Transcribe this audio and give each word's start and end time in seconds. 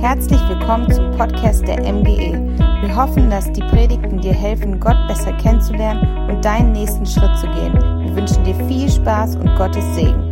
Herzlich 0.00 0.40
willkommen 0.48 0.90
zum 0.90 1.10
Podcast 1.10 1.68
der 1.68 1.80
MGE. 1.80 2.32
Wir 2.80 2.96
hoffen, 2.96 3.28
dass 3.28 3.52
die 3.52 3.60
Predigten 3.60 4.18
dir 4.18 4.32
helfen, 4.32 4.80
Gott 4.80 4.96
besser 5.06 5.30
kennenzulernen 5.36 6.30
und 6.30 6.42
deinen 6.42 6.72
nächsten 6.72 7.04
Schritt 7.04 7.38
zu 7.38 7.46
gehen. 7.48 7.74
Wir 7.74 8.16
wünschen 8.16 8.42
dir 8.42 8.54
viel 8.66 8.90
Spaß 8.90 9.36
und 9.36 9.54
Gottes 9.56 9.84
Segen. 9.94 10.30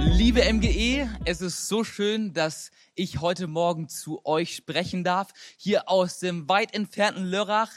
Liebe 0.00 0.42
MGE, 0.52 1.08
es 1.24 1.40
ist 1.40 1.68
so 1.68 1.84
schön, 1.84 2.32
dass 2.32 2.72
ich 2.96 3.20
heute 3.20 3.46
Morgen 3.46 3.88
zu 3.88 4.26
euch 4.26 4.56
sprechen 4.56 5.04
darf, 5.04 5.28
hier 5.56 5.88
aus 5.88 6.18
dem 6.18 6.48
weit 6.48 6.74
entfernten 6.74 7.26
Lörrach, 7.26 7.70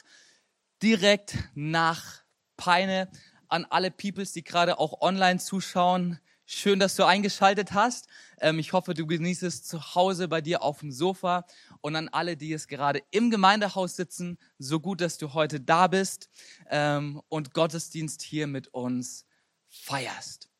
direkt 0.81 1.37
nach 1.53 2.23
Peine 2.57 3.07
an 3.49 3.67
alle 3.69 3.91
Peoples, 3.91 4.33
die 4.33 4.43
gerade 4.43 4.79
auch 4.79 5.01
online 5.01 5.37
zuschauen. 5.37 6.19
Schön, 6.55 6.79
dass 6.79 6.95
du 6.95 7.03
eingeschaltet 7.03 7.73
hast. 7.73 8.07
Ähm, 8.39 8.59
ich 8.59 8.73
hoffe, 8.73 8.93
du 8.93 9.07
genießt 9.07 9.41
es 9.41 9.63
zu 9.63 9.95
Hause 9.95 10.27
bei 10.27 10.39
dir 10.39 10.61
auf 10.61 10.81
dem 10.81 10.91
Sofa 10.91 11.45
und 11.81 11.95
an 11.95 12.09
alle, 12.09 12.37
die 12.37 12.53
es 12.53 12.67
gerade 12.67 13.01
im 13.09 13.31
Gemeindehaus 13.31 13.95
sitzen. 13.95 14.37
So 14.59 14.79
gut, 14.79 15.01
dass 15.01 15.17
du 15.17 15.33
heute 15.33 15.59
da 15.59 15.87
bist 15.87 16.29
ähm, 16.69 17.21
und 17.27 17.55
Gottesdienst 17.55 18.21
hier 18.21 18.45
mit 18.45 18.67
uns 18.67 19.25
feierst. 19.67 20.51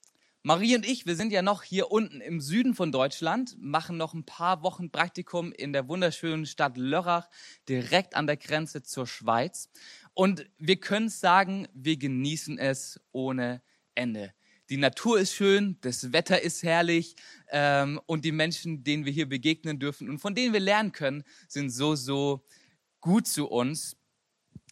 Marie 0.42 0.76
und 0.76 0.86
ich, 0.86 1.06
wir 1.06 1.16
sind 1.16 1.32
ja 1.32 1.44
noch 1.44 1.62
hier 1.62 1.92
unten 1.92 2.22
im 2.22 2.42
Süden 2.42 2.74
von 2.74 2.92
Deutschland, 2.92 3.56
machen 3.60 3.96
noch 3.96 4.16
ein 4.16 4.26
paar 4.26 4.64
Wochen 4.64 4.90
Praktikum 4.90 5.54
in 5.54 5.74
der 5.74 5.88
wunderschönen 5.88 6.48
Stadt 6.48 6.76
Lörrach, 6.76 7.30
direkt 7.70 8.16
an 8.16 8.26
der 8.26 8.38
Grenze 8.38 8.82
zur 8.82 9.06
Schweiz. 9.06 9.70
Und 10.16 10.50
wir 10.58 10.78
können 10.78 11.10
sagen, 11.10 11.68
wir 11.72 11.98
genießen 11.98 12.58
es 12.58 13.00
ohne 13.12 13.62
Ende. 13.94 14.34
Die 14.70 14.78
Natur 14.78 15.20
ist 15.20 15.34
schön, 15.34 15.78
das 15.82 16.14
Wetter 16.14 16.42
ist 16.42 16.64
herrlich 16.64 17.16
ähm, 17.50 18.00
und 18.06 18.24
die 18.24 18.32
Menschen, 18.32 18.84
denen 18.84 19.06
wir 19.06 19.12
hier 19.12 19.28
begegnen 19.28 19.78
dürfen 19.78 20.10
und 20.10 20.20
von 20.20 20.36
denen 20.36 20.54
wir 20.54 20.62
lernen 20.62 20.94
können, 20.94 21.24
sind 21.48 21.70
so, 21.70 21.96
so 21.96 22.46
gut 23.02 23.28
zu 23.28 23.48
uns. 23.48 23.98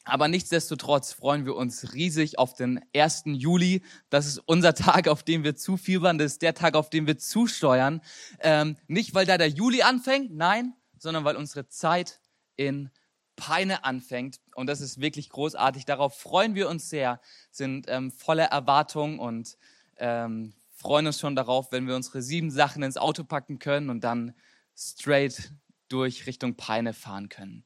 Aber 0.03 0.27
nichtsdestotrotz 0.27 1.11
freuen 1.11 1.45
wir 1.45 1.55
uns 1.55 1.93
riesig 1.93 2.39
auf 2.39 2.53
den 2.53 2.79
1. 2.95 3.23
Juli. 3.25 3.83
Das 4.09 4.25
ist 4.25 4.39
unser 4.39 4.73
Tag, 4.73 5.07
auf 5.07 5.23
den 5.23 5.43
wir 5.43 5.55
zufiebern. 5.55 6.17
Das 6.17 6.33
ist 6.33 6.41
der 6.41 6.55
Tag, 6.55 6.75
auf 6.75 6.89
den 6.89 7.05
wir 7.05 7.17
zusteuern. 7.17 8.01
Ähm, 8.39 8.77
nicht, 8.87 9.13
weil 9.13 9.25
da 9.25 9.37
der 9.37 9.49
Juli 9.49 9.83
anfängt, 9.83 10.31
nein, 10.33 10.73
sondern 10.97 11.23
weil 11.23 11.35
unsere 11.35 11.67
Zeit 11.67 12.19
in 12.55 12.89
Peine 13.35 13.83
anfängt. 13.83 14.39
Und 14.55 14.67
das 14.67 14.81
ist 14.81 15.01
wirklich 15.01 15.29
großartig. 15.29 15.85
Darauf 15.85 16.17
freuen 16.17 16.55
wir 16.55 16.69
uns 16.69 16.89
sehr, 16.89 17.21
sind 17.51 17.85
ähm, 17.87 18.11
voller 18.11 18.45
Erwartung 18.45 19.19
und 19.19 19.57
ähm, 20.01 20.53
freuen 20.73 21.07
uns 21.07 21.19
schon 21.19 21.35
darauf, 21.35 21.71
wenn 21.71 21.87
wir 21.87 21.95
unsere 21.95 22.21
sieben 22.21 22.51
Sachen 22.51 22.83
ins 22.83 22.97
Auto 22.97 23.23
packen 23.23 23.59
können 23.59 23.89
und 23.89 24.03
dann 24.03 24.33
straight 24.75 25.53
durch 25.87 26.25
Richtung 26.25 26.55
Peine 26.55 26.93
fahren 26.93 27.29
können. 27.29 27.63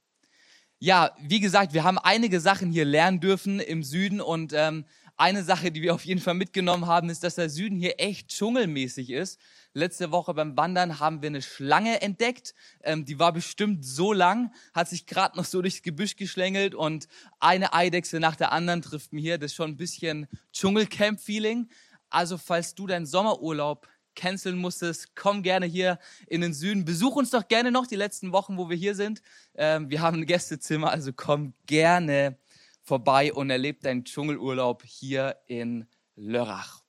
Ja, 0.80 1.16
wie 1.20 1.40
gesagt, 1.40 1.74
wir 1.74 1.86
haben 1.86 1.98
einige 1.98 2.42
Sachen 2.42 2.72
hier 2.72 2.86
lernen 2.86 3.22
dürfen 3.22 3.60
im 3.60 3.82
Süden 3.82 4.20
und 4.20 4.52
ähm, 4.54 4.86
eine 5.18 5.44
Sache, 5.44 5.72
die 5.72 5.82
wir 5.82 5.94
auf 5.94 6.04
jeden 6.04 6.20
Fall 6.20 6.34
mitgenommen 6.34 6.88
haben, 6.88 7.10
ist, 7.10 7.24
dass 7.24 7.36
der 7.36 7.50
Süden 7.50 7.80
hier 7.80 7.96
echt 8.00 8.30
dschungelmäßig 8.30 9.12
ist. 9.12 9.40
Letzte 9.74 10.12
Woche 10.12 10.34
beim 10.34 10.58
Wandern 10.58 11.00
haben 11.00 11.22
wir 11.22 11.28
eine 11.28 11.42
Schlange 11.42 12.02
entdeckt. 12.02 12.54
Ähm, 12.84 13.06
die 13.06 13.18
war 13.18 13.32
bestimmt 13.32 13.86
so 13.86 14.12
lang, 14.12 14.54
hat 14.74 14.90
sich 14.90 15.06
gerade 15.06 15.38
noch 15.38 15.46
so 15.46 15.62
durchs 15.62 15.82
Gebüsch 15.84 16.18
geschlängelt 16.18 16.76
und 16.76 17.08
eine 17.40 17.74
Eidechse 17.74 18.20
nach 18.20 18.36
der 18.36 18.52
anderen 18.52 18.82
trifft 18.82 19.14
mir 19.14 19.22
hier. 19.22 19.38
Das 19.38 19.52
ist 19.52 19.56
schon 19.56 19.72
ein 19.72 19.78
bisschen 19.78 20.28
Dschungelcamp-Feeling. 20.52 21.70
Also 22.16 22.38
falls 22.38 22.76
du 22.76 22.88
deinen 22.88 23.06
Sommerurlaub 23.06 23.90
canceln 24.16 24.58
musstest, 24.58 25.18
komm 25.18 25.44
gerne 25.44 25.66
hier 25.66 26.00
in 26.28 26.40
den 26.40 26.54
Süden. 26.54 26.86
Besuch 26.86 27.18
uns 27.18 27.30
doch 27.32 27.50
gerne 27.50 27.72
noch 27.72 27.88
die 27.88 27.98
letzten 27.98 28.32
Wochen, 28.32 28.58
wo 28.58 28.70
wir 28.70 28.78
hier 28.78 28.96
sind. 28.96 29.22
Ähm, 29.54 29.90
wir 29.90 30.00
haben 30.00 30.20
ein 30.20 30.26
Gästezimmer, 30.26 30.92
also 30.92 31.12
komm 31.14 31.54
gerne 31.66 32.38
vorbei 32.84 33.34
und 33.34 33.50
erleb 33.50 33.82
deinen 33.82 34.06
Dschungelurlaub 34.06 34.84
hier 34.86 35.36
in 35.48 35.90
Lörrach. 36.16 36.84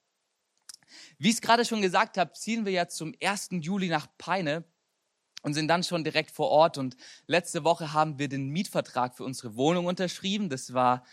Wie 1.17 1.27
ich 1.27 1.35
es 1.35 1.41
gerade 1.41 1.65
schon 1.65 1.81
gesagt 1.81 2.17
habe, 2.17 2.31
ziehen 2.31 2.65
wir 2.65 2.71
ja 2.71 2.87
zum 2.87 3.13
1. 3.21 3.49
Juli 3.59 3.89
nach 3.89 4.07
Peine 4.17 4.63
und 5.41 5.55
sind 5.55 5.67
dann 5.67 5.83
schon 5.83 6.05
direkt 6.05 6.31
vor 6.31 6.51
Ort. 6.51 6.77
Und 6.77 6.95
letzte 7.25 7.65
Woche 7.65 7.91
haben 7.91 8.17
wir 8.17 8.29
den 8.29 8.47
Mietvertrag 8.47 9.17
für 9.17 9.25
unsere 9.25 9.57
Wohnung 9.57 9.87
unterschrieben. 9.87 10.47
Das 10.47 10.73
war 10.73 11.03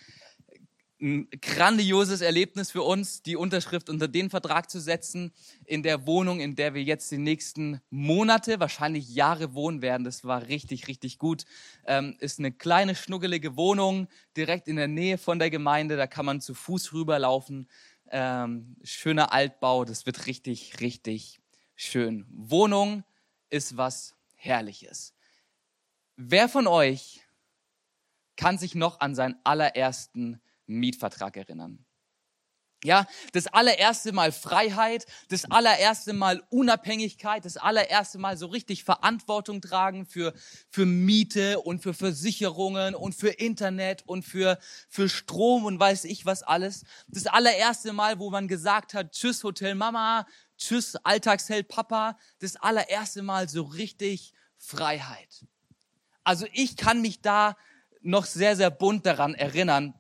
ein 1.05 1.29
grandioses 1.43 2.23
Erlebnis 2.23 2.71
für 2.71 2.83
uns, 2.83 3.23
die 3.23 3.37
Unterschrift 3.37 3.91
unter 3.91 4.09
den 4.09 4.31
Vertrag 4.31 4.71
zu 4.71 4.81
setzen 4.81 5.33
in 5.67 5.83
der 5.83 6.07
Wohnung, 6.07 6.41
in 6.41 6.57
der 6.57 6.73
wir 6.73 6.83
jetzt 6.83 7.13
die 7.13 7.19
nächsten 7.19 7.81
Monate, 7.91 8.59
wahrscheinlich 8.59 9.15
Jahre 9.15 9.53
wohnen 9.53 9.83
werden. 9.83 10.05
Das 10.05 10.25
war 10.25 10.49
richtig, 10.49 10.89
richtig 10.89 11.19
gut. 11.19 11.45
Ähm, 11.85 12.17
ist 12.21 12.39
eine 12.39 12.53
kleine, 12.53 12.95
schnuggelige 12.95 13.57
Wohnung 13.57 14.09
direkt 14.35 14.67
in 14.67 14.77
der 14.77 14.89
Nähe 14.89 15.19
von 15.19 15.39
der 15.39 15.51
Gemeinde. 15.51 15.97
Da 15.99 16.07
kann 16.07 16.25
man 16.25 16.41
zu 16.41 16.55
Fuß 16.55 16.95
rüberlaufen. 16.95 17.69
Ähm, 18.11 18.77
schöner 18.83 19.33
Altbau. 19.33 19.85
Das 19.85 20.07
wird 20.07 20.27
richtig, 20.27 20.81
richtig 20.81 21.41
schön. 21.75 22.27
Wohnung 22.31 23.05
ist 23.51 23.77
was 23.77 24.15
Herrliches. 24.37 25.13
Wer 26.17 26.49
von 26.49 26.67
euch 26.67 27.21
kann 28.37 28.57
sich 28.57 28.75
noch 28.75 29.01
an 29.01 29.15
seinen 29.15 29.37
allerersten 29.45 30.41
Mietvertrag 30.67 31.37
erinnern. 31.37 31.85
Ja, 32.85 33.07
das 33.33 33.47
allererste 33.47 34.13
Mal 34.13 34.31
Freiheit, 34.31 35.07
das 35.31 35.51
allererste 35.51 36.13
Mal 36.13 36.43
Unabhängigkeit, 36.51 37.43
das 37.43 37.57
allererste 37.57 38.19
Mal 38.19 38.37
so 38.37 38.49
richtig 38.49 38.85
Verantwortung 38.85 39.63
tragen 39.63 40.05
für, 40.05 40.35
für 40.69 40.85
Miete 40.85 41.61
und 41.61 41.83
für 41.83 41.95
Versicherungen 41.95 42.95
und 42.95 43.15
für 43.15 43.31
Internet 43.31 44.03
und 44.07 44.23
für, 44.23 44.59
für 44.91 45.09
Strom 45.09 45.65
und 45.65 45.81
weiß 45.81 46.05
ich 46.05 46.27
was 46.27 46.43
alles. 46.43 46.85
Das 47.09 47.27
allererste 47.27 47.95
Mal, 47.95 48.19
wo 48.19 48.29
man 48.29 48.49
gesagt 48.49 48.93
hat, 48.93 49.13
tschüss 49.13 49.43
Hotel 49.45 49.75
Mama, 49.75 50.27
tschüss 50.59 50.95
Alltagsheld 50.97 51.69
Papa, 51.69 52.19
das 52.41 52.57
allererste 52.57 53.23
Mal 53.23 53.49
so 53.49 53.63
richtig 53.63 54.35
Freiheit. 54.59 55.47
Also 56.23 56.45
ich 56.53 56.77
kann 56.77 57.01
mich 57.01 57.23
da 57.23 57.57
noch 58.03 58.27
sehr, 58.27 58.57
sehr 58.57 58.71
bunt 58.71 59.07
daran 59.07 59.35
erinnern, 59.35 59.95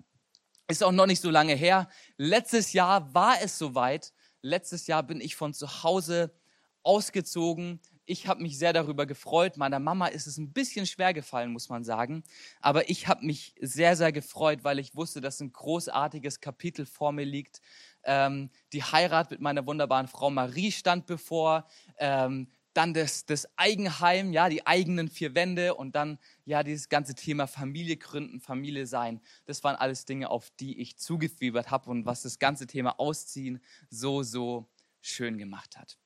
ist 0.75 0.83
auch 0.83 0.93
noch 0.93 1.07
nicht 1.07 1.21
so 1.21 1.31
lange 1.31 1.55
her. 1.55 1.89
Letztes 2.17 2.73
Jahr 2.73 3.15
war 3.15 3.41
es 3.41 3.57
soweit. 3.59 4.13
Letztes 4.43 4.89
Jahr 4.89 5.05
bin 5.05 5.21
ich 5.21 5.37
von 5.37 5.55
zu 5.55 5.85
Hause 5.85 6.35
ausgezogen. 6.83 7.81
Ich 8.07 8.27
habe 8.27 8.43
mich 8.43 8.59
sehr 8.59 8.73
darüber 8.73 9.07
gefreut. 9.07 9.57
Meiner 9.57 9.79
Mama 9.79 10.09
ist 10.09 10.27
es 10.27 10.37
ein 10.37 10.53
bisschen 10.53 10.85
schwer 10.85 11.15
gefallen, 11.15 11.53
muss 11.53 11.69
man 11.69 11.85
sagen. 11.85 12.25
Aber 12.61 12.91
ich 12.91 13.07
habe 13.07 13.25
mich 13.25 13.55
sehr, 13.61 13.95
sehr 13.97 14.11
gefreut, 14.11 14.65
weil 14.65 14.81
ich 14.81 14.97
wusste, 14.97 15.21
dass 15.21 15.41
ein 15.41 15.53
großartiges 15.53 16.41
Kapitel 16.41 16.87
vor 16.87 17.13
mir 17.13 17.25
liegt. 17.25 17.61
Ähm, 18.03 18.51
die 18.73 18.83
Heirat 18.83 19.31
mit 19.31 19.41
meiner 19.41 19.65
wunderbaren 19.65 20.09
Frau 20.09 20.29
Marie 20.29 20.73
stand 20.73 21.07
bevor. 21.07 21.69
Ähm, 21.99 22.49
dann 22.75 22.93
das, 22.93 23.25
das 23.25 23.49
Eigenheim, 23.57 24.33
ja, 24.33 24.49
die 24.49 24.67
eigenen 24.67 25.09
vier 25.09 25.35
Wände 25.35 25.75
und 25.75 25.95
dann 25.95 26.19
ja 26.45 26.63
dieses 26.63 26.89
ganze 26.89 27.15
Thema 27.15 27.47
Familie 27.47 27.97
gründen, 27.97 28.41
Familie 28.41 28.87
sein. 28.87 29.21
Das 29.47 29.65
waren 29.65 29.77
alles 29.77 30.05
Dinge, 30.05 30.31
auf 30.31 30.51
die 30.59 30.81
ich 30.81 30.97
zugefiebert 30.99 31.71
habe 31.71 31.89
und 31.91 32.05
was 32.05 32.23
das 32.23 32.39
ganze 32.39 32.67
Thema 32.67 32.99
Ausziehen 32.99 33.63
so, 33.91 34.23
so 34.23 34.69
schön 35.01 35.39
gemacht 35.39 35.77
hat. 35.77 35.99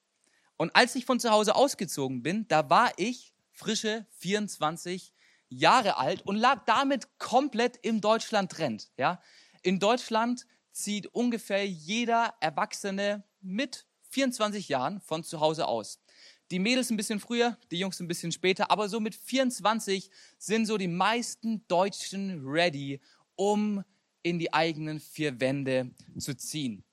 Und 0.57 0.75
als 0.77 0.95
ich 0.95 1.05
von 1.05 1.21
zu 1.21 1.31
Hause 1.31 1.55
ausgezogen 1.55 2.23
bin, 2.23 2.47
da 2.49 2.69
war 2.69 2.93
ich 2.97 3.35
frische 3.53 4.07
24 4.19 5.13
Jahre 5.49 5.97
alt 5.97 6.23
und 6.23 6.37
lag 6.37 6.65
damit 6.67 7.19
komplett 7.19 7.79
im 7.79 8.01
Deutschland-Trend. 8.01 8.91
Ja? 8.97 9.21
In 9.63 9.79
Deutschland 9.79 10.47
zieht 10.73 11.07
ungefähr 11.09 11.67
jeder 11.67 12.35
Erwachsene 12.41 13.25
mit 13.41 13.87
24 14.11 14.69
Jahren 14.69 15.01
von 15.01 15.25
zu 15.25 15.41
Hause 15.41 15.67
aus. 15.67 16.01
Die 16.51 16.59
Mädels 16.59 16.91
ein 16.91 16.97
bisschen 16.97 17.21
früher, 17.21 17.59
die 17.71 17.79
Jungs 17.79 18.01
ein 18.01 18.09
bisschen 18.09 18.33
später, 18.33 18.71
aber 18.71 18.89
so 18.89 19.01
mit 19.01 19.15
24 19.15 20.11
sind 20.39 20.67
so 20.67 20.79
die 20.79 20.89
meisten 20.89 21.67
Deutschen 21.69 22.43
ready, 22.47 23.01
um 23.37 23.85
in 24.23 24.39
die 24.39 24.53
eigenen 24.53 24.99
vier 24.99 25.41
Wände 25.41 25.91
zu 26.19 26.35
ziehen. 26.37 26.85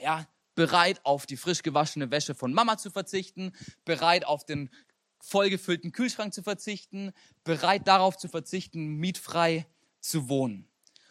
Ja, 0.00 0.28
bereit 0.54 1.00
auf 1.04 1.26
die 1.26 1.36
frisch 1.36 1.62
gewaschene 1.62 2.10
Wäsche 2.10 2.34
von 2.34 2.52
Mama 2.52 2.78
zu 2.78 2.90
verzichten, 2.90 3.52
bereit 3.84 4.24
auf 4.24 4.44
den 4.44 4.70
vollgefüllten 5.20 5.92
Kühlschrank 5.92 6.32
zu 6.32 6.42
verzichten, 6.42 7.12
bereit 7.42 7.88
darauf 7.88 8.16
zu 8.16 8.28
verzichten, 8.28 8.96
mietfrei 8.96 9.66
zu 10.00 10.28
wohnen. 10.28 10.68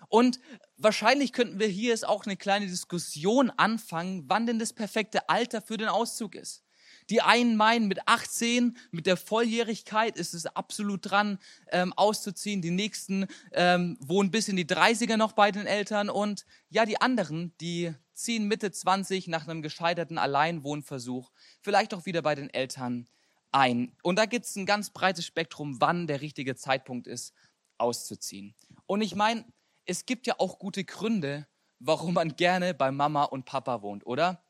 Und 0.07 0.39
wahrscheinlich 0.77 1.33
könnten 1.33 1.59
wir 1.59 1.67
hier 1.67 1.89
jetzt 1.89 2.07
auch 2.07 2.25
eine 2.25 2.37
kleine 2.37 2.67
Diskussion 2.67 3.49
anfangen, 3.49 4.25
wann 4.27 4.45
denn 4.45 4.59
das 4.59 4.71
perfekte 4.71 5.27
Alter 5.29 5.61
für 5.61 5.77
den 5.77 5.87
Auszug 5.87 6.35
ist. 6.35 6.63
Die 7.09 7.21
einen 7.21 7.55
meinen, 7.55 7.87
mit 7.87 8.07
18, 8.07 8.77
mit 8.91 9.05
der 9.05 9.17
Volljährigkeit 9.17 10.17
ist 10.17 10.33
es 10.33 10.45
absolut 10.45 11.09
dran, 11.09 11.39
ähm, 11.71 11.93
auszuziehen. 11.93 12.61
Die 12.61 12.71
nächsten 12.71 13.27
ähm, 13.51 13.97
wohnen 13.99 14.31
bis 14.31 14.47
in 14.47 14.55
die 14.55 14.65
30er 14.65 15.17
noch 15.17 15.33
bei 15.33 15.51
den 15.51 15.65
Eltern. 15.65 16.09
Und 16.09 16.45
ja, 16.69 16.85
die 16.85 16.99
anderen, 17.01 17.53
die 17.59 17.93
ziehen 18.13 18.47
Mitte 18.47 18.71
20 18.71 19.27
nach 19.27 19.47
einem 19.47 19.61
gescheiterten 19.61 20.17
Alleinwohnversuch, 20.17 21.31
vielleicht 21.61 21.93
auch 21.93 22.05
wieder 22.05 22.21
bei 22.21 22.35
den 22.35 22.49
Eltern 22.49 23.07
ein. 23.51 23.95
Und 24.03 24.17
da 24.17 24.25
gibt 24.25 24.45
es 24.45 24.55
ein 24.55 24.65
ganz 24.65 24.89
breites 24.89 25.25
Spektrum, 25.25 25.79
wann 25.79 26.07
der 26.07 26.21
richtige 26.21 26.55
Zeitpunkt 26.55 27.07
ist, 27.07 27.33
auszuziehen. 27.77 28.55
Und 28.85 29.01
ich 29.01 29.15
meine, 29.15 29.45
es 29.85 30.05
gibt 30.05 30.27
ja 30.27 30.35
auch 30.37 30.59
gute 30.59 30.83
Gründe, 30.83 31.47
warum 31.79 32.13
man 32.13 32.35
gerne 32.35 32.73
bei 32.73 32.91
Mama 32.91 33.23
und 33.23 33.45
Papa 33.45 33.81
wohnt, 33.81 34.05
oder? 34.05 34.43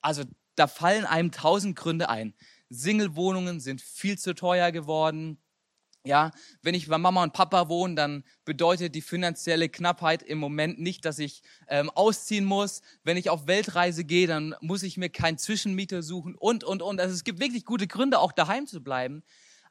Also 0.00 0.24
da 0.56 0.66
fallen 0.66 1.04
einem 1.04 1.32
tausend 1.32 1.76
Gründe 1.76 2.08
ein. 2.08 2.34
Single-Wohnungen 2.70 3.60
sind 3.60 3.80
viel 3.80 4.18
zu 4.18 4.34
teuer 4.34 4.72
geworden. 4.72 5.38
Ja, 6.04 6.30
wenn 6.62 6.74
ich 6.74 6.88
bei 6.88 6.96
Mama 6.96 7.22
und 7.22 7.34
Papa 7.34 7.68
wohne, 7.68 7.94
dann 7.94 8.24
bedeutet 8.46 8.94
die 8.94 9.02
finanzielle 9.02 9.68
Knappheit 9.68 10.22
im 10.22 10.38
Moment 10.38 10.80
nicht, 10.80 11.04
dass 11.04 11.18
ich 11.18 11.42
ähm, 11.68 11.90
ausziehen 11.90 12.46
muss. 12.46 12.80
Wenn 13.04 13.18
ich 13.18 13.28
auf 13.28 13.46
Weltreise 13.46 14.04
gehe, 14.04 14.26
dann 14.26 14.54
muss 14.62 14.82
ich 14.82 14.96
mir 14.96 15.10
keinen 15.10 15.36
Zwischenmieter 15.36 16.02
suchen 16.02 16.34
und, 16.36 16.64
und, 16.64 16.80
und. 16.80 17.00
Also 17.00 17.14
es 17.14 17.24
gibt 17.24 17.38
wirklich 17.38 17.66
gute 17.66 17.86
Gründe, 17.86 18.18
auch 18.18 18.32
daheim 18.32 18.66
zu 18.66 18.82
bleiben. 18.82 19.22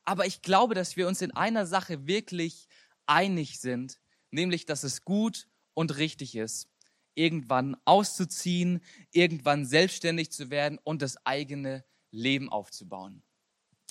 Aber 0.06 0.28
ich 0.28 0.44
glaube, 0.44 0.76
dass 0.76 0.98
wir 0.98 1.08
uns 1.08 1.22
in 1.22 1.32
einer 1.32 1.66
Sache 1.66 2.06
wirklich 2.06 2.68
einig 3.08 3.60
sind, 3.60 4.00
nämlich, 4.30 4.66
dass 4.66 4.84
es 4.84 5.04
gut 5.04 5.48
und 5.74 5.98
richtig 5.98 6.36
ist, 6.36 6.68
irgendwann 7.16 7.76
auszuziehen, 7.86 8.82
irgendwann 9.12 9.66
selbstständig 9.66 10.32
zu 10.32 10.50
werden 10.50 10.80
und 10.84 11.02
das 11.02 11.26
eigene 11.26 11.84
Leben 12.12 12.50
aufzubauen. 12.50 13.24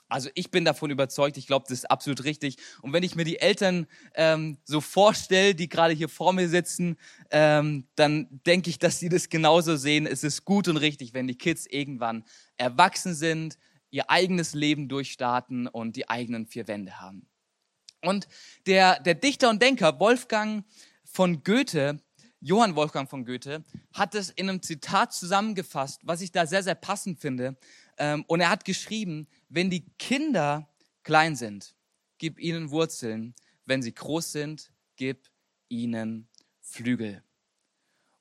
Also 0.09 0.31
ich 0.35 0.50
bin 0.50 0.65
davon 0.65 0.91
überzeugt, 0.91 1.37
ich 1.37 1.47
glaube, 1.47 1.67
das 1.69 1.79
ist 1.79 1.91
absolut 1.91 2.25
richtig. 2.25 2.56
Und 2.81 2.93
wenn 2.94 3.03
ich 3.03 3.15
mir 3.15 3.25
die 3.25 3.41
Eltern 3.41 3.87
ähm, 4.15 4.56
so 4.65 4.81
vorstelle, 4.81 5.55
die 5.55 5.69
gerade 5.69 5.93
hier 5.93 6.09
vor 6.09 6.32
mir 6.32 6.49
sitzen, 6.49 6.97
ähm, 7.31 7.87
dann 7.94 8.26
denke 8.47 8.70
ich, 8.70 8.79
dass 8.79 8.99
sie 8.99 9.11
das 9.11 9.29
genauso 9.29 9.76
sehen. 9.76 10.06
Es 10.06 10.25
ist 10.25 10.47
gut 10.47 10.67
und 10.69 10.79
richtig, 10.79 11.12
wenn 11.12 11.26
die 11.26 11.37
Kids 11.37 11.67
irgendwann 11.67 12.25
erwachsen 12.56 13.15
sind, 13.15 13.59
ihr 13.91 14.11
eigenes 14.11 14.55
Leben 14.55 14.88
durchstarten 14.88 15.67
und 15.67 15.97
die 15.97 16.09
eigenen 16.09 16.47
vier 16.47 16.69
Wände 16.69 17.00
haben. 17.00 17.29
Und 18.03 18.29
der, 18.67 19.00
der 19.00 19.15
Dichter 19.15 19.50
und 19.50 19.61
Denker 19.61 20.00
Wolfgang 20.00 20.65
von 21.05 21.43
Goethe, 21.43 22.00
Johann 22.40 22.76
Wolfgang 22.76 23.08
von 23.08 23.25
Goethe, 23.25 23.64
hat 23.93 24.14
es 24.14 24.31
in 24.31 24.49
einem 24.49 24.62
Zitat 24.62 25.12
zusammengefasst, 25.12 26.00
was 26.05 26.20
ich 26.20 26.31
da 26.31 26.46
sehr, 26.46 26.62
sehr 26.62 26.75
passend 26.75 27.19
finde. 27.19 27.56
Ähm, 27.96 28.25
und 28.29 28.40
er 28.40 28.50
hat 28.50 28.64
geschrieben, 28.64 29.26
wenn 29.49 29.70
die 29.70 29.85
Kinder 29.99 30.69
klein 31.02 31.35
sind, 31.37 31.75
gib 32.19 32.38
ihnen 32.38 32.70
Wurzeln. 32.70 33.35
Wenn 33.64 33.82
sie 33.82 33.94
groß 33.94 34.32
sind, 34.32 34.70
gib 34.96 35.29
ihnen 35.69 36.29
Flügel. 36.61 37.23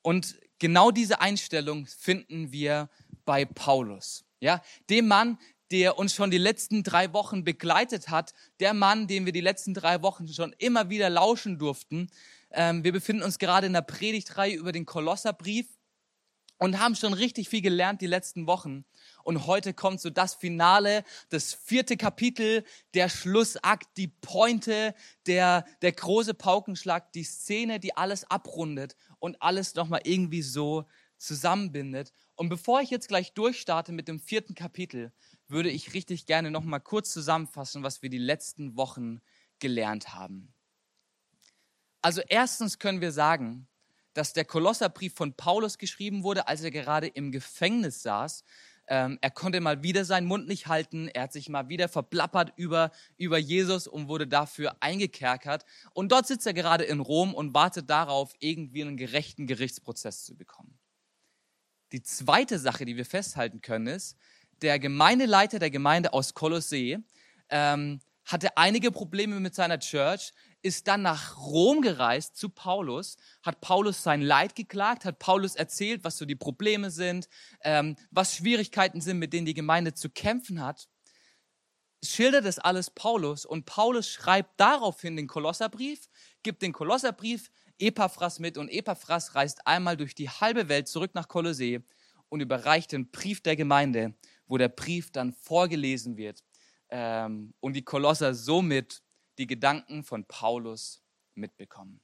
Und 0.01 0.39
genau 0.59 0.91
diese 0.91 1.21
Einstellung 1.21 1.85
finden 1.85 2.51
wir 2.51 2.89
bei 3.25 3.45
Paulus. 3.45 4.25
Ja, 4.39 4.61
dem 4.89 5.07
Mann, 5.07 5.37
der 5.71 5.97
uns 5.97 6.13
schon 6.13 6.31
die 6.31 6.37
letzten 6.37 6.83
drei 6.83 7.11
Wochen 7.13 7.43
begleitet 7.43 8.09
hat, 8.09 8.33
der 8.59 8.73
Mann, 8.73 9.07
dem 9.07 9.25
wir 9.25 9.33
die 9.33 9.41
letzten 9.41 9.73
drei 9.73 10.01
Wochen 10.01 10.27
schon 10.27 10.53
immer 10.59 10.89
wieder 10.89 11.09
lauschen 11.09 11.57
durften. 11.57 12.09
Ähm, 12.51 12.83
wir 12.83 12.91
befinden 12.91 13.23
uns 13.23 13.39
gerade 13.39 13.67
in 13.67 13.73
der 13.73 13.81
Predigtreihe 13.81 14.55
über 14.55 14.71
den 14.71 14.85
Kolosserbrief 14.85 15.67
und 16.57 16.79
haben 16.79 16.95
schon 16.95 17.13
richtig 17.13 17.49
viel 17.49 17.61
gelernt 17.61 18.01
die 18.01 18.07
letzten 18.07 18.47
Wochen. 18.47 18.85
Und 19.23 19.45
heute 19.45 19.73
kommt 19.73 20.01
so 20.01 20.09
das 20.09 20.35
Finale, 20.35 21.03
das 21.29 21.53
vierte 21.53 21.97
Kapitel, 21.97 22.63
der 22.93 23.09
Schlussakt, 23.09 23.97
die 23.97 24.07
Pointe, 24.07 24.95
der, 25.27 25.65
der 25.81 25.91
große 25.91 26.33
Paukenschlag, 26.33 27.11
die 27.13 27.23
Szene, 27.23 27.79
die 27.79 27.95
alles 27.95 28.29
abrundet 28.29 28.95
und 29.19 29.41
alles 29.41 29.75
nochmal 29.75 30.01
irgendwie 30.03 30.41
so 30.41 30.85
zusammenbindet. 31.17 32.11
Und 32.35 32.49
bevor 32.49 32.81
ich 32.81 32.89
jetzt 32.89 33.07
gleich 33.07 33.33
durchstarte 33.33 33.91
mit 33.91 34.07
dem 34.07 34.19
vierten 34.19 34.55
Kapitel, 34.55 35.11
würde 35.47 35.69
ich 35.69 35.93
richtig 35.93 36.25
gerne 36.25 36.51
nochmal 36.51 36.81
kurz 36.81 37.11
zusammenfassen, 37.11 37.83
was 37.83 38.01
wir 38.01 38.09
die 38.09 38.17
letzten 38.17 38.77
Wochen 38.77 39.21
gelernt 39.59 40.13
haben. 40.13 40.53
Also 42.07 42.21
erstens 42.29 42.79
können 42.79 43.01
wir 43.01 43.11
sagen, 43.11 43.67
dass 44.13 44.31
der 44.31 44.45
Kolosserbrief 44.45 45.13
von 45.13 45.33
Paulus 45.33 45.77
geschrieben 45.77 46.23
wurde, 46.23 46.47
als 46.47 46.63
er 46.63 46.71
gerade 46.71 47.07
im 47.07 47.33
Gefängnis 47.33 48.01
saß. 48.01 48.45
Ähm, 48.87 49.17
er 49.19 49.29
konnte 49.29 49.59
mal 49.59 49.83
wieder 49.83 50.05
seinen 50.05 50.25
Mund 50.25 50.47
nicht 50.47 50.67
halten. 50.67 51.09
Er 51.09 51.23
hat 51.23 51.33
sich 51.33 51.49
mal 51.49 51.67
wieder 51.67 51.89
verplappert 51.89 52.53
über, 52.55 52.91
über 53.17 53.37
Jesus 53.37 53.87
und 53.87 54.07
wurde 54.07 54.25
dafür 54.25 54.77
eingekerkert. 54.79 55.65
Und 55.93 56.13
dort 56.13 56.27
sitzt 56.27 56.47
er 56.47 56.53
gerade 56.53 56.85
in 56.85 57.01
Rom 57.01 57.33
und 57.33 57.53
wartet 57.53 57.89
darauf, 57.89 58.31
irgendwie 58.39 58.83
einen 58.83 58.95
gerechten 58.95 59.45
Gerichtsprozess 59.45 60.23
zu 60.23 60.37
bekommen. 60.37 60.79
Die 61.91 62.03
zweite 62.03 62.57
Sache, 62.57 62.85
die 62.85 62.95
wir 62.95 63.05
festhalten 63.05 63.59
können, 63.59 63.87
ist, 63.87 64.15
der 64.61 64.79
Gemeindeleiter 64.79 65.59
der 65.59 65.71
Gemeinde 65.71 66.13
aus 66.13 66.33
Kolossee 66.33 66.99
ähm, 67.49 67.99
hatte 68.23 68.55
einige 68.55 68.91
Probleme 68.91 69.41
mit 69.41 69.55
seiner 69.55 69.79
Church, 69.79 70.33
ist 70.67 70.87
dann 70.87 71.01
nach 71.01 71.37
Rom 71.37 71.81
gereist 71.81 72.35
zu 72.35 72.49
Paulus, 72.49 73.15
hat 73.41 73.61
Paulus 73.61 74.03
sein 74.03 74.21
Leid 74.21 74.53
geklagt, 74.53 75.05
hat 75.05 75.17
Paulus 75.17 75.55
erzählt, 75.55 76.03
was 76.03 76.17
so 76.17 76.25
die 76.25 76.35
Probleme 76.35 76.91
sind, 76.91 77.29
ähm, 77.61 77.95
was 78.11 78.35
Schwierigkeiten 78.35 78.99
sind, 78.99 79.17
mit 79.17 79.31
denen 79.31 79.45
die 79.45 79.53
Gemeinde 79.53 79.93
zu 79.93 80.09
kämpfen 80.09 80.61
hat. 80.61 80.89
Schildert 82.03 82.45
das 82.45 82.59
alles 82.59 82.89
Paulus 82.89 83.45
und 83.45 83.65
Paulus 83.65 84.09
schreibt 84.09 84.59
daraufhin 84.59 85.15
den 85.15 85.27
Kolosserbrief, 85.27 86.09
gibt 86.43 86.61
den 86.61 86.73
Kolosserbrief 86.73 87.49
Epaphras 87.79 88.39
mit 88.39 88.57
und 88.57 88.69
Epaphras 88.69 89.35
reist 89.35 89.65
einmal 89.65 89.95
durch 89.95 90.15
die 90.15 90.29
halbe 90.29 90.67
Welt 90.67 90.89
zurück 90.89 91.11
nach 91.15 91.29
Kolossee 91.29 91.79
und 92.27 92.41
überreicht 92.41 92.91
den 92.91 93.09
Brief 93.09 93.41
der 93.41 93.55
Gemeinde, 93.55 94.15
wo 94.47 94.57
der 94.57 94.69
Brief 94.69 95.11
dann 95.11 95.31
vorgelesen 95.31 96.17
wird 96.17 96.43
ähm, 96.89 97.53
und 97.61 97.73
die 97.73 97.83
Kolosser 97.83 98.33
somit 98.33 99.01
die 99.37 99.47
Gedanken 99.47 100.03
von 100.03 100.25
Paulus 100.25 101.01
mitbekommen. 101.35 102.01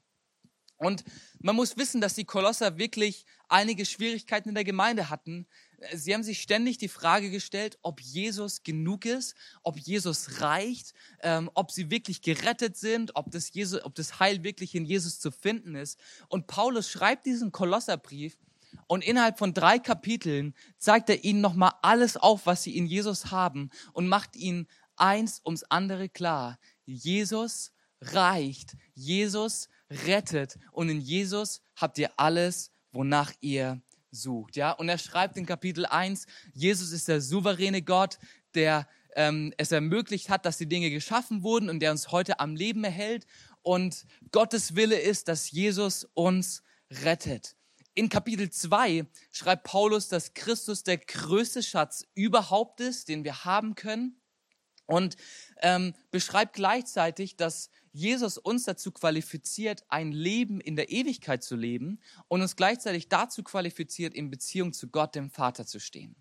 Und 0.77 1.03
man 1.39 1.55
muss 1.55 1.77
wissen, 1.77 2.01
dass 2.01 2.13
die 2.13 2.25
Kolosser 2.25 2.77
wirklich 2.77 3.25
einige 3.47 3.85
Schwierigkeiten 3.85 4.49
in 4.49 4.55
der 4.55 4.63
Gemeinde 4.65 5.09
hatten. 5.09 5.47
Sie 5.93 6.13
haben 6.13 6.23
sich 6.23 6.41
ständig 6.41 6.77
die 6.77 6.89
Frage 6.89 7.29
gestellt, 7.29 7.77
ob 7.83 8.01
Jesus 8.01 8.63
genug 8.63 9.05
ist, 9.05 9.35
ob 9.61 9.77
Jesus 9.77 10.41
reicht, 10.41 10.93
ähm, 11.21 11.49
ob 11.53 11.71
sie 11.71 11.89
wirklich 11.89 12.21
gerettet 12.21 12.75
sind, 12.75 13.15
ob 13.15 13.31
das, 13.31 13.53
Jesus, 13.53 13.83
ob 13.83 13.95
das 13.95 14.19
Heil 14.19 14.43
wirklich 14.43 14.75
in 14.75 14.85
Jesus 14.85 15.19
zu 15.19 15.31
finden 15.31 15.75
ist. 15.75 15.99
Und 16.27 16.47
Paulus 16.47 16.89
schreibt 16.89 17.25
diesen 17.25 17.51
Kolosserbrief 17.51 18.37
und 18.87 19.03
innerhalb 19.03 19.37
von 19.37 19.53
drei 19.53 19.79
Kapiteln 19.79 20.53
zeigt 20.77 21.09
er 21.09 21.23
ihnen 21.23 21.41
nochmal 21.41 21.73
alles 21.81 22.17
auf, 22.17 22.45
was 22.45 22.63
sie 22.63 22.75
in 22.75 22.87
Jesus 22.87 23.31
haben 23.31 23.69
und 23.93 24.07
macht 24.07 24.35
ihnen 24.35 24.67
eins 24.95 25.41
ums 25.45 25.63
andere 25.63 26.09
klar. 26.09 26.59
Jesus 26.85 27.71
reicht, 28.01 28.75
Jesus 28.93 29.69
rettet 29.89 30.57
und 30.71 30.89
in 30.89 30.99
Jesus 30.99 31.61
habt 31.75 31.97
ihr 31.97 32.11
alles, 32.17 32.71
wonach 32.91 33.31
ihr 33.41 33.81
sucht. 34.11 34.55
Ja, 34.55 34.71
und 34.71 34.89
er 34.89 34.97
schreibt 34.97 35.37
in 35.37 35.45
Kapitel 35.45 35.85
1, 35.85 36.25
Jesus 36.53 36.91
ist 36.91 37.07
der 37.07 37.21
souveräne 37.21 37.81
Gott, 37.81 38.19
der 38.53 38.87
ähm, 39.15 39.53
es 39.57 39.71
ermöglicht 39.71 40.29
hat, 40.29 40.45
dass 40.45 40.57
die 40.57 40.67
Dinge 40.67 40.89
geschaffen 40.89 41.43
wurden 41.43 41.69
und 41.69 41.79
der 41.79 41.91
uns 41.91 42.11
heute 42.11 42.39
am 42.39 42.55
Leben 42.55 42.83
erhält. 42.83 43.25
Und 43.61 44.05
Gottes 44.31 44.75
Wille 44.75 44.99
ist, 44.99 45.27
dass 45.27 45.51
Jesus 45.51 46.07
uns 46.13 46.63
rettet. 46.91 47.55
In 47.95 48.09
Kapitel 48.09 48.49
2 48.49 49.05
schreibt 49.31 49.63
Paulus, 49.65 50.07
dass 50.07 50.33
Christus 50.33 50.83
der 50.83 50.97
größte 50.97 51.61
Schatz 51.61 52.05
überhaupt 52.15 52.79
ist, 52.81 53.07
den 53.07 53.23
wir 53.23 53.45
haben 53.45 53.75
können 53.75 54.19
und 54.85 55.15
ähm, 55.61 55.93
beschreibt 56.11 56.53
gleichzeitig, 56.53 57.35
dass 57.35 57.69
Jesus 57.91 58.37
uns 58.37 58.63
dazu 58.63 58.91
qualifiziert, 58.91 59.83
ein 59.87 60.11
Leben 60.11 60.59
in 60.59 60.75
der 60.75 60.89
Ewigkeit 60.89 61.43
zu 61.43 61.55
leben 61.55 61.99
und 62.27 62.41
uns 62.41 62.55
gleichzeitig 62.55 63.07
dazu 63.07 63.43
qualifiziert, 63.43 64.13
in 64.13 64.29
Beziehung 64.29 64.73
zu 64.73 64.87
Gott, 64.87 65.15
dem 65.15 65.29
Vater, 65.29 65.65
zu 65.65 65.79
stehen. 65.79 66.15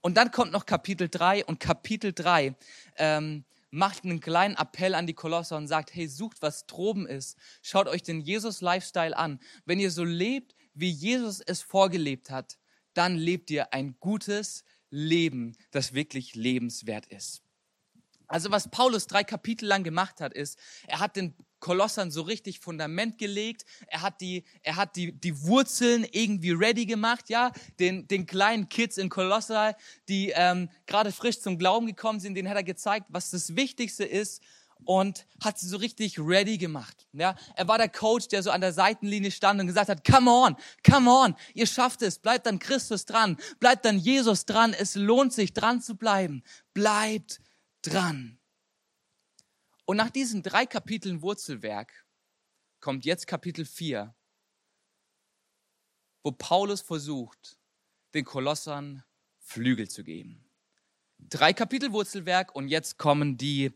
Und 0.00 0.16
dann 0.16 0.30
kommt 0.30 0.52
noch 0.52 0.66
Kapitel 0.66 1.08
3 1.08 1.44
und 1.46 1.60
Kapitel 1.60 2.12
3 2.12 2.54
ähm, 2.96 3.44
macht 3.70 4.04
einen 4.04 4.20
kleinen 4.20 4.54
Appell 4.56 4.94
an 4.94 5.06
die 5.06 5.14
Kolosser 5.14 5.56
und 5.56 5.66
sagt, 5.66 5.94
hey, 5.94 6.08
sucht, 6.08 6.42
was 6.42 6.66
droben 6.66 7.06
ist. 7.06 7.36
Schaut 7.60 7.88
euch 7.88 8.02
den 8.02 8.20
Jesus-Lifestyle 8.20 9.16
an. 9.16 9.40
Wenn 9.64 9.80
ihr 9.80 9.90
so 9.90 10.04
lebt, 10.04 10.54
wie 10.74 10.90
Jesus 10.90 11.40
es 11.40 11.62
vorgelebt 11.62 12.30
hat, 12.30 12.58
dann 12.94 13.16
lebt 13.16 13.50
ihr 13.50 13.72
ein 13.72 13.96
gutes 13.98 14.64
Leben, 14.90 15.56
das 15.72 15.92
wirklich 15.92 16.34
lebenswert 16.34 17.06
ist. 17.06 17.43
Also 18.26 18.50
was 18.50 18.68
Paulus 18.68 19.06
drei 19.06 19.24
Kapitel 19.24 19.66
lang 19.66 19.84
gemacht 19.84 20.20
hat, 20.20 20.34
ist, 20.34 20.58
er 20.86 21.00
hat 21.00 21.16
den 21.16 21.34
Kolossern 21.60 22.10
so 22.10 22.22
richtig 22.22 22.60
Fundament 22.60 23.16
gelegt. 23.16 23.64
Er 23.86 24.02
hat 24.02 24.20
die, 24.20 24.44
er 24.62 24.76
hat 24.76 24.96
die, 24.96 25.12
die 25.12 25.42
Wurzeln 25.44 26.06
irgendwie 26.12 26.50
ready 26.50 26.84
gemacht, 26.84 27.30
ja. 27.30 27.52
Den, 27.80 28.06
den 28.06 28.26
kleinen 28.26 28.68
Kids 28.68 28.98
in 28.98 29.08
Kolosser, 29.08 29.74
die 30.08 30.30
ähm, 30.34 30.68
gerade 30.86 31.10
frisch 31.10 31.40
zum 31.40 31.58
Glauben 31.58 31.86
gekommen 31.86 32.20
sind, 32.20 32.34
denen 32.34 32.50
hat 32.50 32.56
er 32.56 32.64
gezeigt, 32.64 33.06
was 33.08 33.30
das 33.30 33.56
Wichtigste 33.56 34.04
ist. 34.04 34.42
und 34.84 35.26
hat 35.42 35.58
sie 35.58 35.68
so 35.68 35.76
richtig 35.78 36.18
ready 36.18 36.58
gemacht. 36.58 37.06
Ja, 37.12 37.36
er 37.54 37.68
war 37.68 37.78
der 37.78 37.88
Coach, 37.88 38.28
der 38.28 38.42
so 38.42 38.50
an 38.50 38.60
der 38.60 38.72
Seitenlinie 38.72 39.30
stand 39.30 39.60
und 39.60 39.66
gesagt 39.66 39.88
hat, 39.88 40.04
come 40.04 40.30
on, 40.30 40.56
come 40.88 41.10
on, 41.10 41.34
ihr 41.54 41.66
schafft 41.66 42.02
es, 42.02 42.18
bleibt 42.18 42.46
an 42.46 42.58
Christus 42.58 43.04
dran, 43.06 43.38
bleibt 43.60 43.86
an 43.86 43.98
Jesus 43.98 44.44
dran, 44.44 44.74
es 44.74 44.94
lohnt 44.94 45.32
sich 45.32 45.52
dran 45.52 45.80
zu 45.80 45.96
bleiben, 45.96 46.42
bleibt 46.74 47.40
dran. 47.86 48.38
Und 49.84 49.96
nach 49.98 50.10
diesen 50.10 50.42
drei 50.42 50.66
Kapiteln 50.66 51.22
Wurzelwerk 51.22 52.06
kommt 52.80 53.04
jetzt 53.04 53.26
Kapitel 53.26 53.64
4, 53.64 54.14
wo 56.22 56.32
Paulus 56.32 56.80
versucht, 56.80 57.58
den 58.14 58.24
Kolossern 58.24 59.04
Flügel 59.40 59.88
zu 59.88 60.04
geben. 60.04 60.44
Drei 61.18 61.52
Kapitel 61.52 61.92
Wurzelwerk 61.92 62.54
und 62.54 62.68
jetzt 62.68 62.98
kommen 62.98 63.36
die 63.36 63.72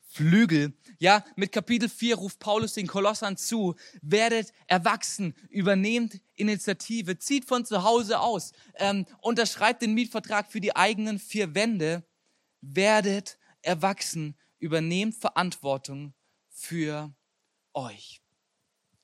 Flügel. 0.00 0.72
Ja, 0.98 1.24
mit 1.36 1.50
Kapitel 1.52 1.88
4 1.88 2.16
ruft 2.16 2.38
Paulus 2.38 2.74
den 2.74 2.86
Kolossern 2.86 3.36
zu, 3.36 3.74
werdet 4.02 4.52
erwachsen, 4.66 5.34
übernehmt 5.48 6.20
Initiative, 6.34 7.18
zieht 7.18 7.46
von 7.46 7.64
zu 7.64 7.82
Hause 7.82 8.20
aus, 8.20 8.52
ähm, 8.76 9.06
unterschreibt 9.20 9.82
den 9.82 9.94
Mietvertrag 9.94 10.50
für 10.50 10.60
die 10.60 10.76
eigenen 10.76 11.18
vier 11.18 11.54
Wände, 11.54 12.04
werdet 12.60 13.38
erwachsen, 13.64 14.36
übernehmt 14.58 15.14
Verantwortung 15.14 16.14
für 16.48 17.14
euch. 17.72 18.22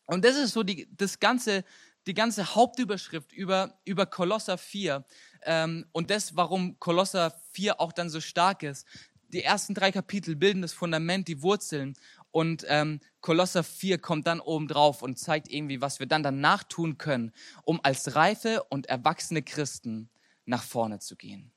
Und 0.07 0.25
das 0.25 0.37
ist 0.37 0.53
so 0.53 0.63
die, 0.63 0.89
das 0.97 1.21
ganze, 1.21 1.65
die 2.07 2.15
ganze 2.15 2.55
Hauptüberschrift 2.55 3.33
über, 3.33 3.79
über 3.85 4.07
Kolosser 4.07 4.59
4 4.59 5.05
ähm, 5.43 5.87
und 5.93 6.11
das, 6.11 6.37
warum 6.37 6.79
Kolosser 6.79 7.35
4 7.53 7.81
auch 7.81 7.93
dann 7.93 8.11
so 8.11 8.21
stark 8.21 8.63
ist 8.63 8.87
die 9.33 9.45
ersten 9.45 9.75
drei 9.75 9.93
Kapitel 9.93 10.37
bilden 10.37 10.63
das 10.63 10.73
Fundament, 10.73 11.29
die 11.29 11.43
Wurzeln. 11.43 11.95
Und 12.31 12.65
ähm, 12.69 13.01
Kolosser 13.21 13.65
4 13.65 13.99
kommt 13.99 14.27
dann 14.27 14.41
oben 14.41 14.69
drauf 14.69 15.03
und 15.03 15.19
zeigt 15.19 15.51
irgendwie, 15.51 15.81
was 15.81 15.99
wir 15.99 16.07
dann 16.07 16.23
danach 16.23 16.63
tun 16.65 16.99
können, 16.99 17.33
um 17.65 17.81
als 17.83 18.15
reife 18.15 18.65
und 18.65 18.87
erwachsene 18.87 19.43
Christen 19.43 20.11
nach 20.45 20.63
vorne 20.63 21.01
zu 21.01 21.17
gehen. 21.17 21.53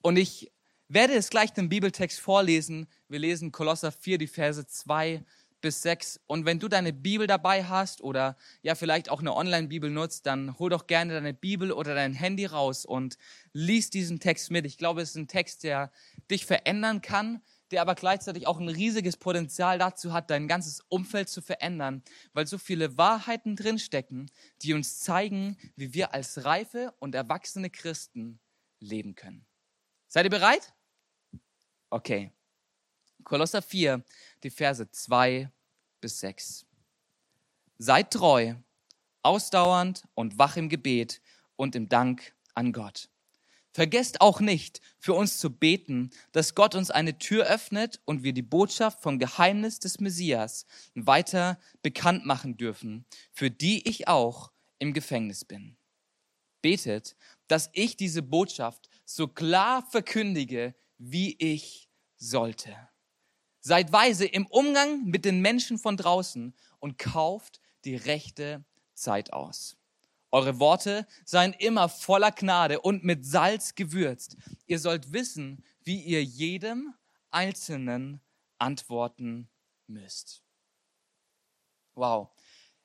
Und 0.00 0.16
ich 0.16 0.52
werde 0.94 1.14
es 1.14 1.28
gleich 1.28 1.52
den 1.52 1.68
Bibeltext 1.68 2.20
vorlesen. 2.20 2.86
Wir 3.08 3.18
lesen 3.18 3.52
Kolosser 3.52 3.90
4, 3.90 4.16
die 4.16 4.28
Verse 4.28 4.64
2 4.64 5.24
bis 5.60 5.82
6. 5.82 6.20
Und 6.26 6.44
wenn 6.44 6.60
du 6.60 6.68
deine 6.68 6.92
Bibel 6.92 7.26
dabei 7.26 7.64
hast 7.64 8.00
oder 8.00 8.36
ja 8.62 8.74
vielleicht 8.74 9.10
auch 9.10 9.20
eine 9.20 9.34
Online-Bibel 9.34 9.90
nutzt, 9.90 10.26
dann 10.26 10.58
hol 10.58 10.70
doch 10.70 10.86
gerne 10.86 11.14
deine 11.14 11.34
Bibel 11.34 11.72
oder 11.72 11.94
dein 11.94 12.12
Handy 12.12 12.46
raus 12.46 12.84
und 12.84 13.18
lies 13.52 13.90
diesen 13.90 14.20
Text 14.20 14.50
mit. 14.50 14.66
Ich 14.66 14.78
glaube, 14.78 15.00
es 15.00 15.10
ist 15.10 15.16
ein 15.16 15.26
Text, 15.26 15.64
der 15.64 15.90
dich 16.30 16.46
verändern 16.46 17.02
kann, 17.02 17.42
der 17.70 17.80
aber 17.80 17.94
gleichzeitig 17.94 18.46
auch 18.46 18.60
ein 18.60 18.68
riesiges 18.68 19.16
Potenzial 19.16 19.78
dazu 19.78 20.12
hat, 20.12 20.30
dein 20.30 20.46
ganzes 20.46 20.80
Umfeld 20.88 21.28
zu 21.28 21.42
verändern, 21.42 22.02
weil 22.34 22.46
so 22.46 22.58
viele 22.58 22.96
Wahrheiten 22.96 23.56
drinstecken, 23.56 24.30
die 24.62 24.74
uns 24.74 25.00
zeigen, 25.00 25.56
wie 25.74 25.92
wir 25.92 26.14
als 26.14 26.44
reife 26.44 26.94
und 27.00 27.14
erwachsene 27.14 27.70
Christen 27.70 28.38
leben 28.78 29.14
können. 29.14 29.44
Seid 30.08 30.26
ihr 30.26 30.30
bereit? 30.30 30.72
Okay. 31.94 32.32
Kolosser 33.22 33.62
4, 33.62 34.02
die 34.42 34.50
Verse 34.50 34.90
2 34.90 35.48
bis 36.00 36.18
6. 36.18 36.66
Seid 37.78 38.10
treu, 38.10 38.56
ausdauernd 39.22 40.02
und 40.14 40.36
wach 40.36 40.56
im 40.56 40.68
Gebet 40.68 41.20
und 41.54 41.76
im 41.76 41.88
Dank 41.88 42.34
an 42.56 42.72
Gott. 42.72 43.10
Vergesst 43.70 44.20
auch 44.20 44.40
nicht, 44.40 44.80
für 44.98 45.14
uns 45.14 45.38
zu 45.38 45.50
beten, 45.56 46.10
dass 46.32 46.56
Gott 46.56 46.74
uns 46.74 46.90
eine 46.90 47.16
Tür 47.18 47.46
öffnet 47.46 48.00
und 48.06 48.24
wir 48.24 48.32
die 48.32 48.42
Botschaft 48.42 49.00
vom 49.00 49.20
Geheimnis 49.20 49.78
des 49.78 50.00
Messias 50.00 50.66
weiter 50.96 51.60
bekannt 51.82 52.26
machen 52.26 52.56
dürfen, 52.56 53.04
für 53.30 53.52
die 53.52 53.88
ich 53.88 54.08
auch 54.08 54.50
im 54.80 54.94
Gefängnis 54.94 55.44
bin. 55.44 55.76
Betet, 56.60 57.14
dass 57.46 57.70
ich 57.72 57.96
diese 57.96 58.22
Botschaft 58.22 58.88
so 59.04 59.28
klar 59.28 59.88
verkündige, 59.88 60.74
wie 60.98 61.36
ich 61.38 61.83
sollte. 62.24 62.76
Seid 63.60 63.92
weise 63.92 64.26
im 64.26 64.46
Umgang 64.46 65.04
mit 65.04 65.24
den 65.24 65.40
Menschen 65.40 65.78
von 65.78 65.96
draußen 65.96 66.54
und 66.80 66.98
kauft 66.98 67.60
die 67.84 67.96
rechte 67.96 68.64
Zeit 68.94 69.32
aus. 69.32 69.76
Eure 70.30 70.58
Worte 70.58 71.06
seien 71.24 71.52
immer 71.52 71.88
voller 71.88 72.32
Gnade 72.32 72.80
und 72.80 73.04
mit 73.04 73.24
Salz 73.24 73.74
gewürzt. 73.74 74.36
Ihr 74.66 74.78
sollt 74.80 75.12
wissen, 75.12 75.64
wie 75.84 76.00
ihr 76.00 76.24
jedem 76.24 76.92
Einzelnen 77.30 78.20
antworten 78.58 79.48
müsst. 79.86 80.42
Wow. 81.94 82.30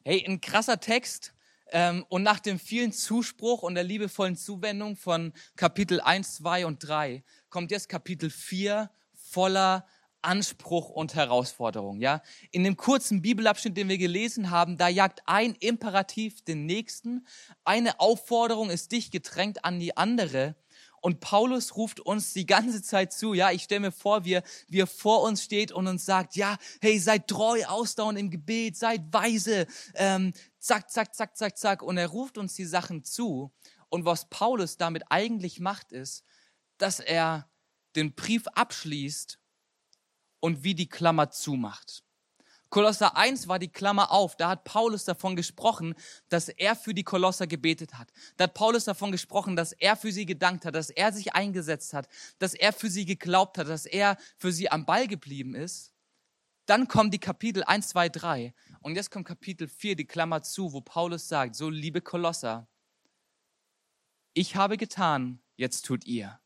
Hey, 0.06 0.24
ein 0.28 0.42
krasser 0.42 0.80
Text. 0.80 1.34
Ähm, 1.72 2.06
und 2.10 2.24
nach 2.24 2.40
dem 2.40 2.60
vielen 2.60 2.92
Zuspruch 2.92 3.64
und 3.64 3.76
der 3.76 3.84
liebevollen 3.84 4.36
Zuwendung 4.36 4.96
von 4.96 5.34
Kapitel 5.56 6.02
1, 6.02 6.36
2 6.36 6.66
und 6.66 6.80
3 6.80 7.24
kommt 7.50 7.72
jetzt 7.72 7.90
Kapitel 7.90 8.30
4 8.30 8.90
voller 9.32 9.86
Anspruch 10.22 10.90
und 10.90 11.16
Herausforderung, 11.16 12.02
ja. 12.02 12.22
In 12.52 12.64
dem 12.64 12.76
kurzen 12.76 13.22
Bibelabschnitt, 13.22 13.78
den 13.78 13.90
wir 13.90 13.98
gelesen 13.98 14.50
haben, 14.50 14.78
da 14.78 14.88
jagt 14.88 15.22
ein 15.26 15.56
Imperativ 15.56 16.44
den 16.44 16.66
nächsten. 16.66 17.26
Eine 17.64 18.00
Aufforderung 18.00 18.70
ist 18.70 18.92
dich 18.92 19.12
gedrängt 19.12 19.64
an 19.64 19.80
die 19.80 19.96
andere. 19.96 20.56
Und 21.02 21.22
Paulus 21.22 21.78
ruft 21.78 22.02
uns 22.02 22.34
die 22.34 22.46
ganze 22.46 22.82
Zeit 22.82 23.14
zu. 23.14 23.34
Ja, 23.34 23.52
ich 23.52 23.64
stelle 23.64 23.80
mir 23.80 23.92
vor, 23.92 24.26
wie 24.26 24.34
er, 24.34 24.44
wie 24.68 24.82
er 24.82 24.88
vor 24.88 25.22
uns 25.22 25.44
steht 25.44 25.72
und 25.72 25.88
uns 25.88 26.06
sagt, 26.06 26.36
ja, 26.36 26.58
hey, 26.82 27.00
seid 27.00 27.28
treu, 27.28 27.64
ausdauernd 27.66 28.20
im 28.20 28.30
Gebet, 28.30 28.76
seid 28.76 29.02
weise, 29.14 29.66
ähm, 29.96 30.34
zack, 30.60 30.92
zack, 30.92 31.16
zack, 31.16 31.38
zack, 31.38 31.58
zack. 31.58 31.82
Und 31.82 31.98
er 31.98 32.08
ruft 32.08 32.38
uns 32.38 32.56
die 32.56 32.66
Sachen 32.66 33.06
zu. 33.06 33.54
Und 33.88 34.04
was 34.04 34.30
Paulus 34.30 34.76
damit 34.76 35.04
eigentlich 35.10 35.62
macht, 35.62 35.94
ist, 35.94 36.26
dass 36.78 37.00
er 37.00 37.49
den 38.00 38.14
Brief 38.16 38.48
abschließt 38.48 39.40
und 40.40 40.64
wie 40.64 40.74
die 40.74 40.90
Klammer 40.90 41.30
zumacht. 41.30 42.04
Kolosser 42.70 43.18
1 43.18 43.48
war 43.48 43.58
die 43.58 43.72
Klammer 43.72 44.12
auf. 44.12 44.38
Da 44.38 44.50
hat 44.50 44.64
Paulus 44.64 45.04
davon 45.04 45.36
gesprochen, 45.36 45.96
dass 46.30 46.50
er 46.50 46.76
für 46.76 46.94
die 46.94 47.04
Kolosser 47.04 47.48
gebetet 47.48 47.96
hat. 47.96 48.12
Da 48.38 48.44
hat 48.44 48.54
Paulus 48.54 48.86
davon 48.86 49.12
gesprochen, 49.12 49.56
dass 49.56 49.74
er 49.74 49.96
für 49.96 50.12
sie 50.12 50.26
gedankt 50.26 50.66
hat, 50.66 50.76
dass 50.76 50.92
er 50.92 51.12
sich 51.12 51.34
eingesetzt 51.34 51.94
hat, 51.94 52.08
dass 52.38 52.54
er 52.54 52.72
für 52.72 52.90
sie 52.90 53.06
geglaubt 53.06 53.58
hat, 53.58 53.68
dass 53.68 53.86
er 53.86 54.18
für 54.38 54.52
sie 54.52 54.72
am 54.72 54.86
Ball 54.86 55.08
geblieben 55.08 55.56
ist. 55.56 55.94
Dann 56.68 56.88
kommen 56.88 57.10
die 57.10 57.20
Kapitel 57.20 57.64
1, 57.64 57.90
2, 57.90 58.10
3. 58.10 58.54
Und 58.82 58.96
jetzt 58.96 59.10
kommt 59.10 59.28
Kapitel 59.28 59.68
4, 59.68 59.96
die 59.96 60.06
Klammer 60.06 60.44
zu, 60.44 60.72
wo 60.72 60.82
Paulus 60.82 61.28
sagt, 61.28 61.56
so 61.56 61.70
liebe 61.70 62.02
Kolosser, 62.02 62.68
ich 64.36 64.56
habe 64.56 64.78
getan, 64.78 65.42
jetzt 65.58 65.86
tut 65.86 66.06
ihr. 66.06 66.40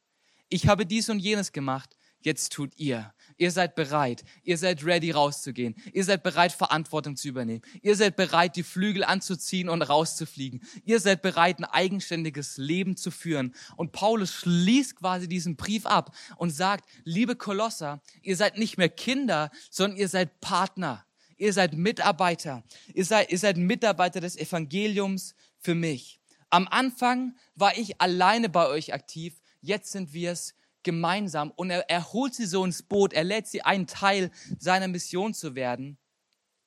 Ich 0.50 0.68
habe 0.68 0.86
dies 0.86 1.10
und 1.10 1.20
jenes 1.20 1.52
gemacht, 1.52 1.98
jetzt 2.22 2.54
tut 2.54 2.78
ihr. 2.78 3.14
Ihr 3.38 3.52
seid 3.52 3.76
bereit. 3.76 4.24
Ihr 4.44 4.58
seid 4.58 4.86
ready 4.86 5.12
rauszugehen. 5.12 5.76
Ihr 5.92 6.04
seid 6.04 6.24
bereit, 6.24 6.52
Verantwortung 6.52 7.16
zu 7.16 7.28
übernehmen. 7.28 7.62
Ihr 7.82 7.96
seid 7.96 8.16
bereit, 8.16 8.56
die 8.56 8.64
Flügel 8.64 9.04
anzuziehen 9.04 9.70
und 9.70 9.82
rauszufliegen. 9.82 10.64
Ihr 10.86 11.00
seid 11.00 11.22
bereit, 11.22 11.60
ein 11.60 11.66
eigenständiges 11.66 12.58
Leben 12.58 12.96
zu 12.96 13.12
führen. 13.12 13.56
Und 13.76 13.92
Paulus 13.92 14.32
schließt 14.32 14.98
quasi 14.98 15.28
diesen 15.28 15.56
Brief 15.56 15.86
ab 15.86 16.16
und 16.38 16.52
sagt, 16.52 16.88
liebe 17.04 17.36
Kolosser, 17.36 18.02
ihr 18.22 18.38
seid 18.38 18.58
nicht 18.58 18.78
mehr 18.78 18.90
Kinder, 18.90 19.50
sondern 19.70 19.98
ihr 19.98 20.08
seid 20.08 20.40
Partner. 20.40 21.06
Ihr 21.38 21.54
seid 21.54 21.74
Mitarbeiter. 21.74 22.64
Ihr 22.94 23.06
seid, 23.06 23.32
ihr 23.32 23.40
seid 23.40 23.58
Mitarbeiter 23.58 24.22
des 24.22 24.38
Evangeliums 24.38 25.36
für 25.60 25.76
mich. 25.76 26.22
Am 26.50 26.68
Anfang 26.68 27.36
war 27.56 27.76
ich 27.78 28.00
alleine 28.00 28.48
bei 28.48 28.68
euch 28.68 28.94
aktiv. 28.94 29.42
Jetzt 29.64 29.94
sind 29.94 30.12
wir 30.12 30.34
es 30.34 30.56
gemeinsam 30.84 31.52
und 31.52 31.70
er, 31.70 31.90
er 31.90 32.12
holt 32.12 32.36
sie 32.36 32.46
so 32.46 32.66
ins 32.66 32.84
Boot, 32.84 33.14
er 33.14 33.24
lädt 33.24 33.48
sie 33.48 33.62
ein 33.62 33.88
Teil 33.88 34.30
seiner 34.60 34.90
Mission 34.90 35.34
zu 35.34 35.56
werden 35.56 35.98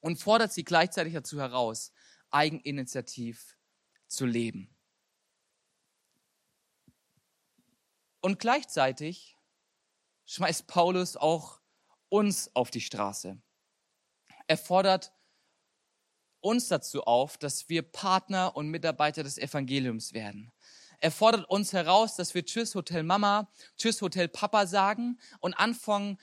und 0.00 0.18
fordert 0.18 0.50
sie 0.50 0.64
gleichzeitig 0.64 1.12
dazu 1.12 1.38
heraus, 1.38 1.92
eigeninitiativ 2.30 3.58
zu 4.06 4.24
leben. 4.24 4.74
Und 8.22 8.38
gleichzeitig 8.38 9.36
schmeißt 10.24 10.66
Paulus 10.66 11.18
auch 11.18 11.60
uns 12.08 12.50
auf 12.56 12.70
die 12.70 12.80
Straße. 12.80 13.38
Er 14.46 14.56
fordert 14.56 15.12
uns 16.40 16.68
dazu 16.68 17.02
auf, 17.02 17.36
dass 17.36 17.68
wir 17.68 17.82
Partner 17.82 18.56
und 18.56 18.70
Mitarbeiter 18.70 19.22
des 19.22 19.36
Evangeliums 19.36 20.14
werden. 20.14 20.50
Er 21.00 21.10
fordert 21.10 21.48
uns 21.48 21.72
heraus, 21.72 22.16
dass 22.16 22.34
wir 22.34 22.44
Tschüss 22.44 22.74
Hotel 22.74 23.02
Mama, 23.02 23.50
Tschüss 23.76 24.00
Hotel 24.02 24.28
Papa 24.28 24.66
sagen 24.66 25.18
und 25.40 25.54
anfangen, 25.54 26.18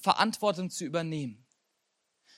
Verantwortung 0.00 0.70
zu 0.70 0.84
übernehmen. 0.84 1.44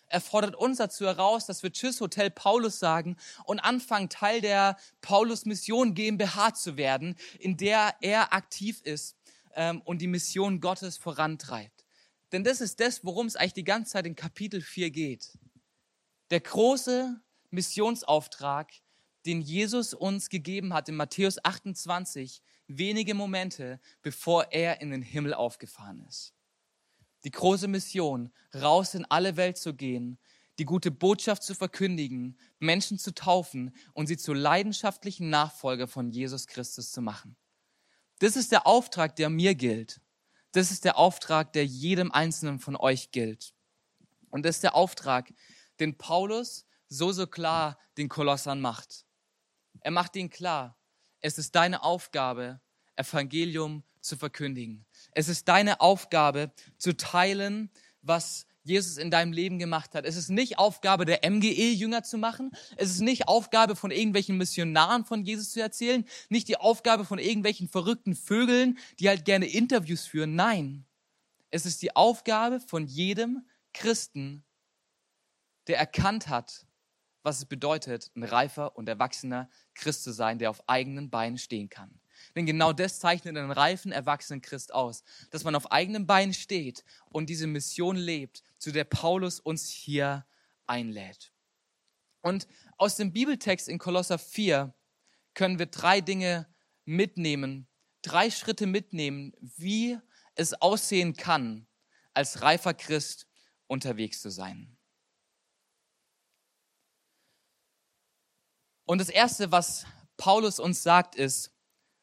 Er 0.08 0.20
fordert 0.20 0.54
uns 0.54 0.78
dazu 0.78 1.04
heraus, 1.04 1.46
dass 1.46 1.62
wir 1.62 1.72
Tschüss 1.72 2.00
Hotel 2.00 2.30
Paulus 2.30 2.78
sagen 2.78 3.16
und 3.44 3.58
anfangen, 3.58 4.08
Teil 4.08 4.40
der 4.40 4.76
Paulus 5.00 5.46
Mission 5.46 5.94
GmbH 5.94 6.54
zu 6.54 6.76
werden, 6.76 7.16
in 7.38 7.56
der 7.56 7.96
er 8.00 8.32
aktiv 8.32 8.80
ist 8.82 9.16
ähm, 9.54 9.82
und 9.82 9.98
die 9.98 10.06
Mission 10.06 10.60
Gottes 10.60 10.96
vorantreibt. 10.96 11.84
Denn 12.32 12.44
das 12.44 12.60
ist 12.60 12.78
das, 12.80 13.04
worum 13.04 13.26
es 13.26 13.36
eigentlich 13.36 13.54
die 13.54 13.64
ganze 13.64 13.92
Zeit 13.92 14.06
in 14.06 14.14
Kapitel 14.14 14.60
4 14.60 14.90
geht. 14.90 15.38
Der 16.30 16.40
große 16.40 17.20
Missionsauftrag, 17.50 18.72
den 19.26 19.42
Jesus 19.42 19.92
uns 19.92 20.28
gegeben 20.28 20.72
hat 20.72 20.88
in 20.88 20.96
Matthäus 20.96 21.44
28, 21.44 22.42
wenige 22.68 23.14
Momente 23.14 23.80
bevor 24.02 24.52
er 24.52 24.80
in 24.80 24.90
den 24.90 25.02
Himmel 25.02 25.34
aufgefahren 25.34 26.00
ist. 26.08 26.32
Die 27.24 27.30
große 27.30 27.66
Mission, 27.66 28.30
raus 28.54 28.94
in 28.94 29.04
alle 29.06 29.36
Welt 29.36 29.58
zu 29.58 29.74
gehen, 29.74 30.18
die 30.58 30.64
gute 30.64 30.90
Botschaft 30.90 31.42
zu 31.42 31.54
verkündigen, 31.54 32.38
Menschen 32.58 32.98
zu 32.98 33.12
taufen 33.12 33.74
und 33.92 34.06
sie 34.06 34.16
zu 34.16 34.32
leidenschaftlichen 34.32 35.28
Nachfolger 35.28 35.88
von 35.88 36.10
Jesus 36.10 36.46
Christus 36.46 36.92
zu 36.92 37.02
machen. 37.02 37.36
Das 38.20 38.36
ist 38.36 38.52
der 38.52 38.66
Auftrag, 38.66 39.16
der 39.16 39.28
mir 39.28 39.54
gilt. 39.54 40.00
Das 40.52 40.70
ist 40.70 40.84
der 40.84 40.96
Auftrag, 40.96 41.52
der 41.52 41.66
jedem 41.66 42.12
Einzelnen 42.12 42.58
von 42.58 42.76
euch 42.76 43.10
gilt. 43.10 43.52
Und 44.30 44.44
das 44.46 44.56
ist 44.56 44.62
der 44.62 44.74
Auftrag, 44.74 45.34
den 45.80 45.98
Paulus 45.98 46.64
so, 46.88 47.12
so 47.12 47.26
klar 47.26 47.78
den 47.98 48.08
Kolossern 48.08 48.60
macht. 48.60 49.05
Er 49.86 49.92
macht 49.92 50.16
ihnen 50.16 50.30
klar, 50.30 50.76
es 51.20 51.38
ist 51.38 51.54
deine 51.54 51.84
Aufgabe, 51.84 52.60
Evangelium 52.96 53.84
zu 54.00 54.16
verkündigen. 54.16 54.84
Es 55.12 55.28
ist 55.28 55.46
deine 55.46 55.80
Aufgabe, 55.80 56.50
zu 56.76 56.96
teilen, 56.96 57.70
was 58.02 58.48
Jesus 58.64 58.96
in 58.96 59.12
deinem 59.12 59.32
Leben 59.32 59.60
gemacht 59.60 59.94
hat. 59.94 60.04
Es 60.04 60.16
ist 60.16 60.28
nicht 60.28 60.58
Aufgabe 60.58 61.04
der 61.04 61.20
MGE, 61.30 61.70
Jünger 61.70 62.02
zu 62.02 62.18
machen. 62.18 62.50
Es 62.74 62.90
ist 62.90 62.98
nicht 62.98 63.28
Aufgabe 63.28 63.76
von 63.76 63.92
irgendwelchen 63.92 64.36
Missionaren 64.36 65.04
von 65.04 65.24
Jesus 65.24 65.52
zu 65.52 65.62
erzählen. 65.62 66.04
Nicht 66.30 66.48
die 66.48 66.56
Aufgabe 66.56 67.04
von 67.04 67.20
irgendwelchen 67.20 67.68
verrückten 67.68 68.16
Vögeln, 68.16 68.78
die 68.98 69.08
halt 69.08 69.24
gerne 69.24 69.46
Interviews 69.46 70.04
führen. 70.04 70.34
Nein. 70.34 70.84
Es 71.50 71.64
ist 71.64 71.80
die 71.80 71.94
Aufgabe 71.94 72.58
von 72.58 72.88
jedem 72.88 73.46
Christen, 73.72 74.42
der 75.68 75.78
erkannt 75.78 76.26
hat, 76.26 76.66
was 77.26 77.38
es 77.38 77.44
bedeutet, 77.44 78.12
ein 78.14 78.22
reifer 78.22 78.76
und 78.76 78.88
erwachsener 78.88 79.50
Christ 79.74 80.04
zu 80.04 80.12
sein, 80.12 80.38
der 80.38 80.48
auf 80.48 80.68
eigenen 80.68 81.10
Beinen 81.10 81.38
stehen 81.38 81.68
kann. 81.68 81.98
Denn 82.36 82.46
genau 82.46 82.72
das 82.72 83.00
zeichnet 83.00 83.36
einen 83.36 83.50
reifen, 83.50 83.90
erwachsenen 83.90 84.42
Christ 84.42 84.72
aus, 84.72 85.02
dass 85.32 85.42
man 85.42 85.56
auf 85.56 85.72
eigenen 85.72 86.06
Beinen 86.06 86.32
steht 86.32 86.84
und 87.06 87.28
diese 87.28 87.48
Mission 87.48 87.96
lebt, 87.96 88.44
zu 88.58 88.70
der 88.70 88.84
Paulus 88.84 89.40
uns 89.40 89.68
hier 89.68 90.24
einlädt. 90.68 91.32
Und 92.22 92.46
aus 92.78 92.94
dem 92.94 93.12
Bibeltext 93.12 93.68
in 93.68 93.78
Kolosser 93.78 94.20
4 94.20 94.72
können 95.34 95.58
wir 95.58 95.66
drei 95.66 96.00
Dinge 96.00 96.46
mitnehmen, 96.84 97.66
drei 98.02 98.30
Schritte 98.30 98.68
mitnehmen, 98.68 99.32
wie 99.40 99.98
es 100.36 100.54
aussehen 100.54 101.16
kann, 101.16 101.66
als 102.14 102.42
reifer 102.42 102.72
Christ 102.72 103.26
unterwegs 103.66 104.22
zu 104.22 104.30
sein. 104.30 104.75
Und 108.86 108.98
das 108.98 109.08
Erste, 109.08 109.52
was 109.52 109.84
Paulus 110.16 110.60
uns 110.60 110.82
sagt, 110.82 111.16
ist, 111.16 111.52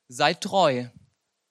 seid 0.10 0.42
treu, 0.42 0.88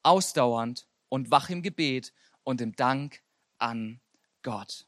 ausdauernd 0.02 0.86
und 1.08 1.30
wach 1.30 1.50
im 1.50 1.62
Gebet 1.62 2.12
und 2.44 2.60
im 2.60 2.76
Dank 2.76 3.22
an 3.58 4.00
Gott. 4.42 4.86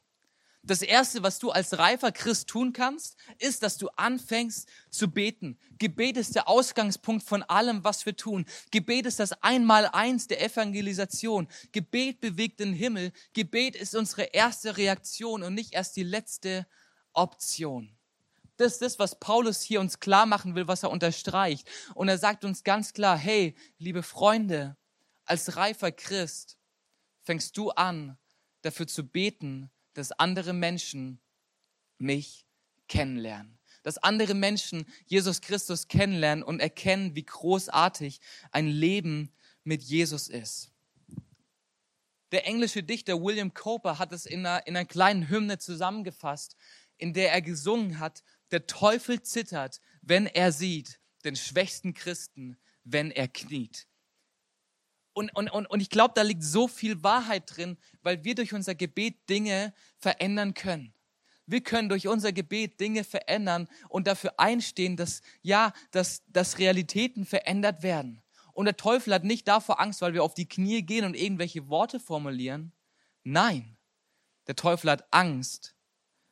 Das 0.61 0.81
Erste, 0.81 1.21
was 1.21 1.37
du 1.37 1.51
als 1.51 1.77
reifer 1.77 2.11
Christ 2.11 2.47
tun 2.47 2.73
kannst, 2.73 3.17
ist, 3.37 3.61
dass 3.61 3.77
du 3.77 3.87
anfängst 3.89 4.67
zu 4.89 5.11
beten. 5.11 5.59
Gebet 5.77 6.17
ist 6.17 6.33
der 6.33 6.47
Ausgangspunkt 6.47 7.23
von 7.23 7.43
allem, 7.43 7.83
was 7.83 8.05
wir 8.07 8.15
tun. 8.15 8.45
Gebet 8.71 9.05
ist 9.05 9.19
das 9.19 9.43
Einmaleins 9.43 10.27
der 10.27 10.43
Evangelisation. 10.43 11.47
Gebet 11.71 12.19
bewegt 12.19 12.59
den 12.59 12.73
Himmel. 12.73 13.11
Gebet 13.33 13.75
ist 13.75 13.95
unsere 13.95 14.23
erste 14.23 14.77
Reaktion 14.77 15.43
und 15.43 15.53
nicht 15.53 15.73
erst 15.73 15.95
die 15.97 16.03
letzte 16.03 16.65
Option. 17.13 17.94
Das 18.57 18.73
ist 18.73 18.81
das, 18.81 18.99
was 18.99 19.19
Paulus 19.19 19.61
hier 19.61 19.81
uns 19.81 19.99
klar 19.99 20.25
machen 20.25 20.55
will, 20.55 20.67
was 20.67 20.83
er 20.83 20.91
unterstreicht. 20.91 21.69
Und 21.93 22.07
er 22.07 22.17
sagt 22.17 22.45
uns 22.45 22.63
ganz 22.63 22.93
klar, 22.93 23.17
hey, 23.17 23.55
liebe 23.77 24.03
Freunde, 24.03 24.77
als 25.25 25.57
reifer 25.57 25.91
Christ 25.91 26.57
fängst 27.23 27.57
du 27.57 27.71
an, 27.71 28.17
dafür 28.61 28.87
zu 28.87 29.03
beten, 29.03 29.71
dass 29.93 30.11
andere 30.11 30.53
Menschen 30.53 31.19
mich 31.97 32.45
kennenlernen. 32.87 33.57
Dass 33.83 33.97
andere 33.97 34.33
Menschen 34.33 34.85
Jesus 35.05 35.41
Christus 35.41 35.87
kennenlernen 35.87 36.43
und 36.43 36.59
erkennen, 36.59 37.15
wie 37.15 37.25
großartig 37.25 38.19
ein 38.51 38.67
Leben 38.67 39.31
mit 39.63 39.83
Jesus 39.83 40.27
ist. 40.27 40.71
Der 42.31 42.47
englische 42.47 42.83
Dichter 42.83 43.21
William 43.21 43.53
Cowper 43.53 43.99
hat 43.99 44.11
es 44.11 44.25
in 44.25 44.45
einer, 44.45 44.65
in 44.67 44.75
einer 44.75 44.85
kleinen 44.85 45.29
Hymne 45.29 45.57
zusammengefasst, 45.57 46.55
in 46.97 47.13
der 47.13 47.31
er 47.31 47.41
gesungen 47.41 47.99
hat, 47.99 48.23
der 48.51 48.67
Teufel 48.67 49.21
zittert, 49.21 49.81
wenn 50.01 50.25
er 50.27 50.51
sieht 50.51 50.99
den 51.23 51.35
schwächsten 51.35 51.93
Christen, 51.93 52.57
wenn 52.83 53.11
er 53.11 53.27
kniet. 53.27 53.87
Und, 55.13 55.33
und, 55.35 55.49
und, 55.49 55.65
und 55.65 55.79
ich 55.79 55.89
glaube, 55.89 56.13
da 56.13 56.21
liegt 56.21 56.43
so 56.43 56.67
viel 56.67 57.01
Wahrheit 57.01 57.43
drin, 57.47 57.77
weil 58.01 58.23
wir 58.23 58.35
durch 58.35 58.53
unser 58.53 58.75
Gebet 58.75 59.29
Dinge 59.29 59.73
verändern 59.97 60.53
können. 60.53 60.93
Wir 61.47 61.61
können 61.61 61.89
durch 61.89 62.07
unser 62.07 62.33
Gebet 62.33 62.79
Dinge 62.79 63.03
verändern 63.03 63.69
und 63.89 64.07
dafür 64.07 64.39
einstehen, 64.39 64.97
dass, 64.97 65.21
ja, 65.41 65.73
dass, 65.91 66.23
dass 66.27 66.57
Realitäten 66.57 67.25
verändert 67.25 67.83
werden. 67.83 68.21
Und 68.51 68.65
der 68.65 68.77
Teufel 68.77 69.13
hat 69.13 69.23
nicht 69.23 69.47
davor 69.47 69.79
Angst, 69.79 70.01
weil 70.01 70.13
wir 70.13 70.23
auf 70.23 70.33
die 70.33 70.47
Knie 70.47 70.81
gehen 70.81 71.05
und 71.05 71.15
irgendwelche 71.15 71.67
Worte 71.69 71.99
formulieren. 71.99 72.71
Nein, 73.23 73.77
der 74.47 74.55
Teufel 74.55 74.91
hat 74.91 75.07
Angst, 75.11 75.75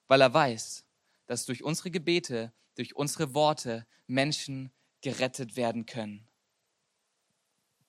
weil 0.08 0.22
er 0.22 0.34
weiß, 0.34 0.83
dass 1.26 1.46
durch 1.46 1.64
unsere 1.64 1.92
Gebete, 1.92 2.54
durch 2.76 2.96
unsere 2.96 3.34
Worte 3.34 3.86
Menschen 4.08 4.72
gerettet 5.02 5.56
werden 5.56 5.86
können. 5.86 6.28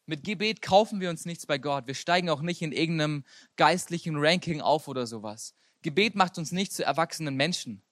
Mit 0.06 0.24
Gebet 0.24 0.60
kaufen 0.60 1.00
wir 1.00 1.08
uns 1.08 1.24
nichts 1.24 1.46
bei 1.46 1.56
Gott. 1.56 1.86
Wir 1.86 1.94
steigen 1.94 2.28
auch 2.28 2.42
nicht 2.42 2.60
in 2.60 2.72
irgendeinem 2.72 3.24
geistlichen 3.56 4.16
Ranking 4.16 4.60
auf 4.60 4.86
oder 4.86 5.06
sowas. 5.06 5.54
Gebet 5.80 6.14
macht 6.14 6.36
uns 6.36 6.52
nicht 6.52 6.72
zu 6.72 6.84
erwachsenen 6.84 7.36
Menschen. 7.36 7.82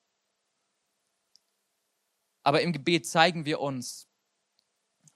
Aber 2.42 2.60
im 2.60 2.72
Gebet 2.72 3.06
zeigen 3.06 3.44
wir 3.44 3.60
uns 3.60 4.08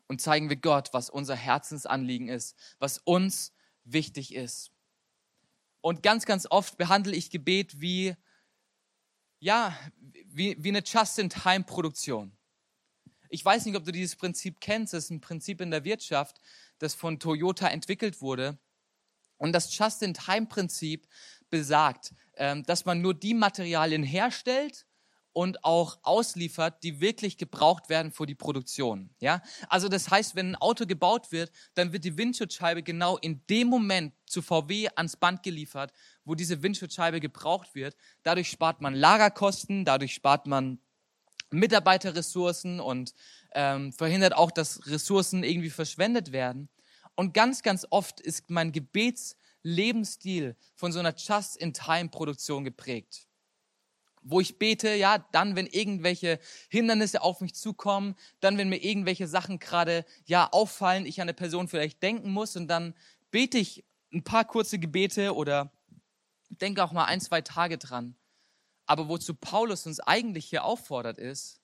und 0.07 0.21
zeigen 0.21 0.49
wir 0.49 0.57
Gott, 0.57 0.91
was 0.93 1.11
unser 1.11 1.35
Herzensanliegen 1.35 2.29
ist, 2.29 2.57
was 2.79 2.99
uns 2.99 3.53
wichtig 3.85 4.35
ist. 4.35 4.71
Und 5.81 6.03
ganz, 6.03 6.25
ganz 6.25 6.47
oft 6.51 6.79
behandle 6.79 7.15
ich 7.15 7.31
Gebet 7.31 7.81
wie 7.81 8.17
ja, 9.39 9.77
wie, 10.37 10.55
wie 10.63 10.69
eine 10.69 10.83
Just-in-Time-Produktion. 10.85 12.31
Ich 13.31 13.43
weiß 13.43 13.65
nicht, 13.65 13.77
ob 13.77 13.85
du 13.85 13.93
dieses 13.93 14.17
Prinzip 14.17 14.61
kennst. 14.61 14.93
Das 14.93 15.05
ist 15.05 15.11
ein 15.11 15.21
Prinzip 15.21 15.63
in 15.63 15.71
der 15.71 15.85
Wirtschaft, 15.85 16.41
das 16.79 16.95
von 16.95 17.19
Toyota 17.19 17.69
entwickelt 17.69 18.21
wurde. 18.21 18.59
Und 19.39 19.53
das 19.53 19.77
Just-in-Time-Prinzip 19.77 21.09
besagt, 21.49 22.13
ähm, 22.37 22.65
dass 22.65 22.85
man 22.85 23.01
nur 23.01 23.15
die 23.15 23.35
Materialien 23.35 24.03
herstellt 24.03 24.87
und 25.37 25.65
auch 25.65 25.99
ausliefert, 26.03 26.83
die 26.83 26.99
wirklich 27.03 27.37
gebraucht 27.37 27.91
werden 27.91 28.11
für 28.11 28.25
die 28.25 28.35
Produktion. 28.35 29.11
Ja? 29.21 29.43
Also 29.69 29.91
das 29.91 30.09
heißt, 30.09 30.35
wenn 30.35 30.53
ein 30.53 30.57
Auto 30.57 30.87
gebaut 30.87 31.31
wird, 31.31 31.53
dann 31.75 31.93
wird 31.93 32.05
die 32.05 32.17
Windschutzscheibe 32.17 32.83
genau 32.83 33.19
in 33.19 33.43
dem 33.51 33.69
Moment 33.69 34.15
zu 34.25 34.41
VW 34.41 34.89
ans 34.97 35.19
Band 35.19 35.43
geliefert, 35.43 35.93
wo 36.25 36.35
diese 36.35 36.63
Windschutzscheibe 36.63 37.21
gebraucht 37.21 37.75
wird. 37.75 37.97
Dadurch 38.23 38.49
spart 38.49 38.81
man 38.81 38.95
Lagerkosten, 38.95 39.85
dadurch 39.85 40.15
spart 40.15 40.47
man 40.47 40.79
Mitarbeiterressourcen 41.51 42.81
und 42.81 43.13
ähm, 43.53 43.93
verhindert 43.93 44.35
auch, 44.35 44.51
dass 44.51 44.87
Ressourcen 44.87 45.45
irgendwie 45.45 45.69
verschwendet 45.69 46.33
werden. 46.33 46.71
Und 47.15 47.35
ganz, 47.35 47.63
ganz 47.63 47.87
oft 47.91 48.21
ist 48.21 48.49
mein 48.49 48.73
Gebetslebensstil 48.73 50.57
von 50.77 50.93
so 50.93 50.99
einer 50.99 51.15
Just-in-Time-Produktion 51.15 52.65
geprägt 52.65 53.27
wo 54.29 54.41
ich 54.41 54.59
bete, 54.59 54.95
ja, 54.95 55.19
dann, 55.33 55.55
wenn 55.55 55.67
irgendwelche 55.67 56.41
Hindernisse 56.69 57.23
auf 57.23 57.41
mich 57.41 57.55
zukommen, 57.55 58.17
dann, 58.41 58.59
wenn 58.59 58.69
mir 58.69 58.83
irgendwelche 58.83 59.29
Sachen 59.29 59.59
gerade, 59.59 60.05
ja, 60.25 60.49
auffallen, 60.51 61.07
ich 61.07 61.21
an 61.21 61.27
eine 61.27 61.35
Person 61.35 61.69
vielleicht 61.69 62.03
denken 62.03 62.33
muss 62.33 62.57
und 62.57 62.67
dann 62.69 62.95
bete 63.31 63.59
ich 63.59 63.85
ein 64.13 64.25
paar 64.25 64.45
kurze 64.45 64.79
Gebete 64.79 65.35
oder 65.35 65.73
denke 66.49 66.83
auch 66.83 66.93
mal 66.93 67.05
ein, 67.05 67.21
zwei 67.21 67.41
Tage 67.41 67.79
dran. 67.79 68.17
Aber 68.85 69.09
wozu 69.09 69.35
Paulus 69.35 69.87
uns 69.87 70.01
eigentlich 70.01 70.47
hier 70.47 70.65
auffordert, 70.65 71.19
ist, 71.19 71.61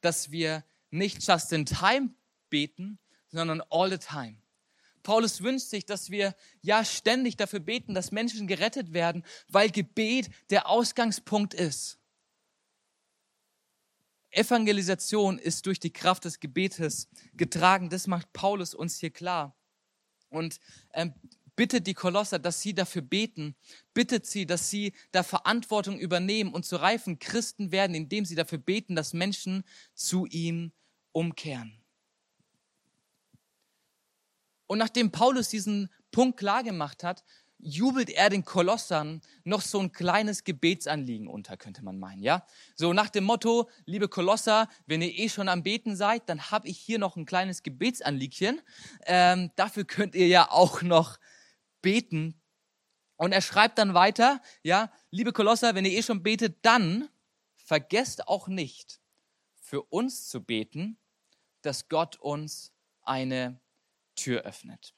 dass 0.00 0.30
wir 0.30 0.64
nicht 0.90 1.26
just 1.26 1.52
in 1.52 1.64
time 1.64 2.10
beten, 2.48 2.98
sondern 3.28 3.62
all 3.70 3.90
the 3.90 3.98
time. 3.98 4.36
Paulus 5.02 5.42
wünscht 5.42 5.68
sich, 5.68 5.86
dass 5.86 6.10
wir 6.10 6.34
ja 6.60 6.84
ständig 6.84 7.36
dafür 7.36 7.60
beten, 7.60 7.94
dass 7.94 8.10
Menschen 8.10 8.46
gerettet 8.46 8.92
werden, 8.92 9.24
weil 9.48 9.70
Gebet 9.70 10.28
der 10.50 10.68
Ausgangspunkt 10.68 11.54
ist. 11.54 11.99
Evangelisation 14.30 15.38
ist 15.38 15.66
durch 15.66 15.80
die 15.80 15.92
Kraft 15.92 16.24
des 16.24 16.40
Gebetes 16.40 17.08
getragen. 17.34 17.90
Das 17.90 18.06
macht 18.06 18.32
Paulus 18.32 18.74
uns 18.74 18.98
hier 18.98 19.10
klar. 19.10 19.56
Und 20.28 20.60
ähm, 20.92 21.14
bittet 21.56 21.86
die 21.86 21.94
Kolosser, 21.94 22.38
dass 22.38 22.62
sie 22.62 22.72
dafür 22.72 23.02
beten, 23.02 23.54
bittet 23.92 24.24
sie, 24.26 24.46
dass 24.46 24.70
sie 24.70 24.94
da 25.12 25.22
Verantwortung 25.22 25.98
übernehmen 25.98 26.54
und 26.54 26.64
zu 26.64 26.76
reifen 26.76 27.18
Christen 27.18 27.72
werden, 27.72 27.94
indem 27.94 28.24
sie 28.24 28.34
dafür 28.34 28.58
beten, 28.58 28.94
dass 28.94 29.12
Menschen 29.12 29.64
zu 29.94 30.26
ihm 30.26 30.72
umkehren. 31.12 31.76
Und 34.66 34.78
nachdem 34.78 35.10
Paulus 35.10 35.48
diesen 35.48 35.90
Punkt 36.12 36.38
klar 36.38 36.62
gemacht 36.62 37.02
hat, 37.02 37.24
jubelt 37.62 38.10
er 38.10 38.30
den 38.30 38.44
Kolossern 38.44 39.20
noch 39.44 39.60
so 39.60 39.80
ein 39.80 39.92
kleines 39.92 40.44
Gebetsanliegen 40.44 41.28
unter, 41.28 41.56
könnte 41.56 41.84
man 41.84 41.98
meinen, 41.98 42.22
ja? 42.22 42.46
So 42.74 42.92
nach 42.92 43.10
dem 43.10 43.24
Motto, 43.24 43.68
liebe 43.86 44.08
Kolosser, 44.08 44.68
wenn 44.86 45.02
ihr 45.02 45.18
eh 45.18 45.28
schon 45.28 45.48
am 45.48 45.62
Beten 45.62 45.96
seid, 45.96 46.28
dann 46.28 46.50
habe 46.50 46.68
ich 46.68 46.78
hier 46.78 46.98
noch 46.98 47.16
ein 47.16 47.26
kleines 47.26 47.62
Gebetsanliegchen. 47.62 48.60
Ähm, 49.06 49.50
dafür 49.56 49.84
könnt 49.84 50.14
ihr 50.14 50.26
ja 50.26 50.50
auch 50.50 50.82
noch 50.82 51.18
beten. 51.82 52.40
Und 53.16 53.32
er 53.32 53.42
schreibt 53.42 53.78
dann 53.78 53.94
weiter, 53.94 54.40
ja, 54.62 54.90
liebe 55.10 55.32
Kolosser, 55.32 55.74
wenn 55.74 55.84
ihr 55.84 55.92
eh 55.92 56.02
schon 56.02 56.22
betet, 56.22 56.58
dann 56.62 57.08
vergesst 57.56 58.26
auch 58.26 58.48
nicht, 58.48 59.00
für 59.60 59.82
uns 59.82 60.28
zu 60.28 60.42
beten, 60.42 60.98
dass 61.62 61.88
Gott 61.88 62.16
uns 62.16 62.72
eine 63.02 63.60
Tür 64.16 64.42
öffnet. 64.42 64.94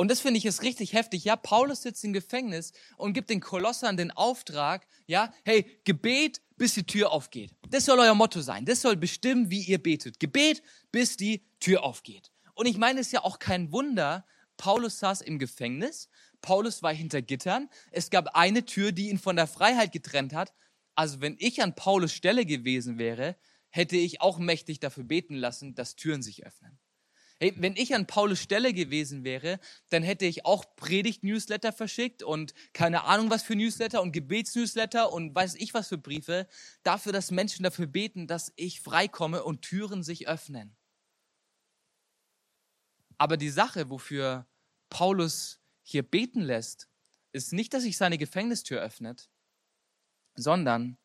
Und 0.00 0.10
das 0.10 0.20
finde 0.20 0.38
ich 0.38 0.46
ist 0.46 0.62
richtig 0.62 0.94
heftig. 0.94 1.24
Ja, 1.24 1.36
Paulus 1.36 1.82
sitzt 1.82 2.02
im 2.04 2.14
Gefängnis 2.14 2.72
und 2.96 3.12
gibt 3.12 3.28
den 3.28 3.40
Kolossern 3.40 3.98
den 3.98 4.10
Auftrag, 4.10 4.86
ja, 5.06 5.30
hey, 5.44 5.78
Gebet, 5.84 6.40
bis 6.56 6.72
die 6.72 6.86
Tür 6.86 7.12
aufgeht. 7.12 7.54
Das 7.68 7.84
soll 7.84 7.98
euer 7.98 8.14
Motto 8.14 8.40
sein. 8.40 8.64
Das 8.64 8.80
soll 8.80 8.96
bestimmen, 8.96 9.50
wie 9.50 9.60
ihr 9.60 9.76
betet. 9.76 10.18
Gebet, 10.18 10.62
bis 10.90 11.18
die 11.18 11.44
Tür 11.60 11.84
aufgeht. 11.84 12.32
Und 12.54 12.64
ich 12.64 12.78
meine, 12.78 13.00
es 13.00 13.08
ist 13.08 13.12
ja 13.12 13.24
auch 13.24 13.38
kein 13.38 13.72
Wunder, 13.72 14.24
Paulus 14.56 15.00
saß 15.00 15.20
im 15.20 15.38
Gefängnis, 15.38 16.08
Paulus 16.40 16.82
war 16.82 16.94
hinter 16.94 17.20
Gittern, 17.20 17.68
es 17.90 18.08
gab 18.08 18.34
eine 18.34 18.64
Tür, 18.64 18.92
die 18.92 19.10
ihn 19.10 19.18
von 19.18 19.36
der 19.36 19.46
Freiheit 19.46 19.92
getrennt 19.92 20.32
hat. 20.32 20.54
Also 20.94 21.20
wenn 21.20 21.36
ich 21.38 21.62
an 21.62 21.74
Paulus 21.74 22.14
Stelle 22.14 22.46
gewesen 22.46 22.96
wäre, 22.96 23.36
hätte 23.68 23.98
ich 23.98 24.22
auch 24.22 24.38
mächtig 24.38 24.80
dafür 24.80 25.04
beten 25.04 25.34
lassen, 25.34 25.74
dass 25.74 25.94
Türen 25.94 26.22
sich 26.22 26.46
öffnen. 26.46 26.79
Hey, 27.42 27.54
wenn 27.56 27.74
ich 27.74 27.94
an 27.94 28.06
Paulus 28.06 28.38
Stelle 28.42 28.74
gewesen 28.74 29.24
wäre, 29.24 29.60
dann 29.88 30.02
hätte 30.02 30.26
ich 30.26 30.44
auch 30.44 30.76
Predigt-Newsletter 30.76 31.72
verschickt 31.72 32.22
und 32.22 32.52
keine 32.74 33.04
Ahnung 33.04 33.30
was 33.30 33.42
für 33.42 33.56
Newsletter 33.56 34.02
und 34.02 34.12
Gebets-Newsletter 34.12 35.10
und 35.10 35.34
weiß 35.34 35.54
ich 35.54 35.72
was 35.72 35.88
für 35.88 35.96
Briefe, 35.96 36.46
dafür, 36.82 37.12
dass 37.12 37.30
Menschen 37.30 37.62
dafür 37.62 37.86
beten, 37.86 38.26
dass 38.26 38.52
ich 38.56 38.82
freikomme 38.82 39.42
und 39.42 39.62
Türen 39.62 40.02
sich 40.02 40.28
öffnen. 40.28 40.76
Aber 43.16 43.38
die 43.38 43.48
Sache, 43.48 43.88
wofür 43.88 44.46
Paulus 44.90 45.62
hier 45.82 46.02
beten 46.02 46.42
lässt, 46.42 46.90
ist 47.32 47.54
nicht, 47.54 47.72
dass 47.72 47.84
sich 47.84 47.96
seine 47.96 48.18
Gefängnistür 48.18 48.82
öffnet, 48.82 49.30
sondern 50.34 50.98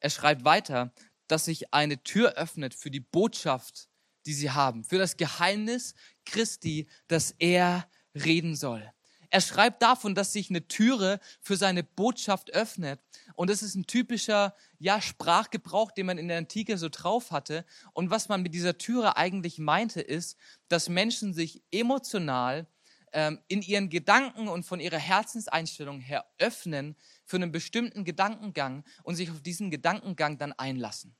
er 0.00 0.08
schreibt 0.08 0.46
weiter, 0.46 0.94
dass 1.26 1.44
sich 1.44 1.74
eine 1.74 2.02
Tür 2.02 2.34
öffnet 2.34 2.74
für 2.74 2.90
die 2.90 3.00
Botschaft 3.00 3.90
die 4.26 4.34
sie 4.34 4.50
haben, 4.50 4.84
für 4.84 4.98
das 4.98 5.16
Geheimnis 5.16 5.94
Christi, 6.24 6.88
das 7.08 7.34
er 7.38 7.88
reden 8.14 8.56
soll. 8.56 8.90
Er 9.34 9.40
schreibt 9.40 9.82
davon, 9.82 10.14
dass 10.14 10.32
sich 10.32 10.48
eine 10.48 10.68
Türe 10.68 11.18
für 11.40 11.56
seine 11.56 11.82
Botschaft 11.82 12.52
öffnet. 12.52 13.00
Und 13.34 13.50
das 13.50 13.64
ist 13.64 13.74
ein 13.74 13.84
typischer 13.84 14.54
ja, 14.78 15.00
Sprachgebrauch, 15.00 15.90
den 15.90 16.06
man 16.06 16.18
in 16.18 16.28
der 16.28 16.38
Antike 16.38 16.78
so 16.78 16.88
drauf 16.88 17.32
hatte. 17.32 17.64
Und 17.94 18.10
was 18.10 18.28
man 18.28 18.42
mit 18.42 18.54
dieser 18.54 18.78
Türe 18.78 19.16
eigentlich 19.16 19.58
meinte, 19.58 20.00
ist, 20.00 20.36
dass 20.68 20.88
Menschen 20.88 21.34
sich 21.34 21.64
emotional 21.72 22.68
ähm, 23.12 23.40
in 23.48 23.62
ihren 23.62 23.90
Gedanken 23.90 24.46
und 24.46 24.64
von 24.64 24.78
ihrer 24.78 24.98
Herzenseinstellung 24.98 25.98
her 25.98 26.24
öffnen 26.38 26.94
für 27.24 27.34
einen 27.34 27.50
bestimmten 27.50 28.04
Gedankengang 28.04 28.84
und 29.02 29.16
sich 29.16 29.32
auf 29.32 29.40
diesen 29.40 29.68
Gedankengang 29.68 30.38
dann 30.38 30.52
einlassen. 30.52 31.16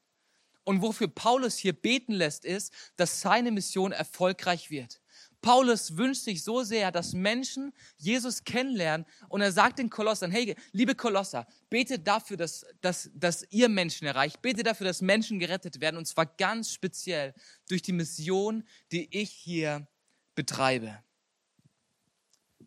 Und 0.64 0.82
wofür 0.82 1.08
Paulus 1.08 1.58
hier 1.58 1.74
beten 1.74 2.12
lässt, 2.12 2.44
ist, 2.44 2.72
dass 2.96 3.20
seine 3.20 3.52
Mission 3.52 3.92
erfolgreich 3.92 4.70
wird. 4.70 5.00
Paulus 5.44 5.98
wünscht 5.98 6.22
sich 6.22 6.42
so 6.42 6.62
sehr, 6.62 6.90
dass 6.90 7.12
Menschen 7.12 7.74
Jesus 7.98 8.44
kennenlernen 8.44 9.06
und 9.28 9.42
er 9.42 9.52
sagt 9.52 9.78
den 9.78 9.90
Kolossern, 9.90 10.30
hey, 10.30 10.56
liebe 10.72 10.94
Kolosser, 10.94 11.46
betet 11.68 12.06
dafür, 12.06 12.38
dass, 12.38 12.64
dass, 12.80 13.10
dass 13.14 13.46
ihr 13.50 13.68
Menschen 13.68 14.06
erreicht, 14.06 14.40
betet 14.40 14.66
dafür, 14.66 14.86
dass 14.86 15.02
Menschen 15.02 15.38
gerettet 15.38 15.82
werden 15.82 15.98
und 15.98 16.06
zwar 16.06 16.24
ganz 16.24 16.72
speziell 16.72 17.34
durch 17.68 17.82
die 17.82 17.92
Mission, 17.92 18.64
die 18.90 19.06
ich 19.14 19.30
hier 19.30 19.86
betreibe. 20.34 20.98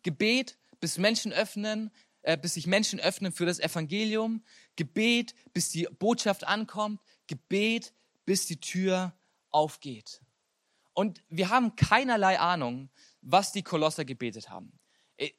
Gebet, 0.04 0.60
bis 0.80 1.00
Menschen 1.00 1.34
öffnen, 1.34 1.90
äh, 2.22 2.38
bis 2.38 2.54
sich 2.54 2.68
Menschen 2.68 3.00
öffnen 3.00 3.32
für 3.32 3.48
das 3.48 3.60
Evangelium, 3.60 4.44
Gebet, 4.76 5.34
bis 5.52 5.70
die 5.70 5.88
Botschaft 5.98 6.44
ankommt, 6.44 7.02
Gebet, 7.28 7.94
bis 8.26 8.46
die 8.46 8.60
Tür 8.60 9.14
aufgeht. 9.52 10.22
Und 10.94 11.24
wir 11.30 11.50
haben 11.50 11.76
keinerlei 11.76 12.40
Ahnung, 12.40 12.90
was 13.22 13.52
die 13.52 13.64
Kolosser 13.64 14.06
gebetet 14.06 14.50
haben. 14.50 14.80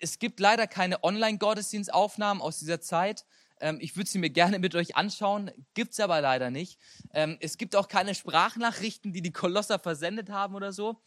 Es 0.00 0.18
gibt 0.18 0.40
leider 0.40 0.66
keine 0.66 1.02
Online-Gottesdienstaufnahmen 1.04 2.42
aus 2.42 2.58
dieser 2.58 2.80
Zeit. 2.80 3.26
Ähm, 3.60 3.78
ich 3.80 3.96
würde 3.96 4.10
sie 4.10 4.18
mir 4.18 4.30
gerne 4.30 4.58
mit 4.58 4.74
euch 4.74 4.96
anschauen, 4.96 5.50
gibt 5.74 5.92
es 5.92 6.00
aber 6.00 6.20
leider 6.20 6.50
nicht. 6.50 6.78
Ähm, 7.12 7.38
es 7.40 7.58
gibt 7.58 7.76
auch 7.76 7.88
keine 7.88 8.14
Sprachnachrichten, 8.14 9.12
die 9.12 9.22
die 9.22 9.32
Kolosser 9.32 9.78
versendet 9.78 10.30
haben 10.30 10.54
oder 10.54 10.72
so. 10.72 11.02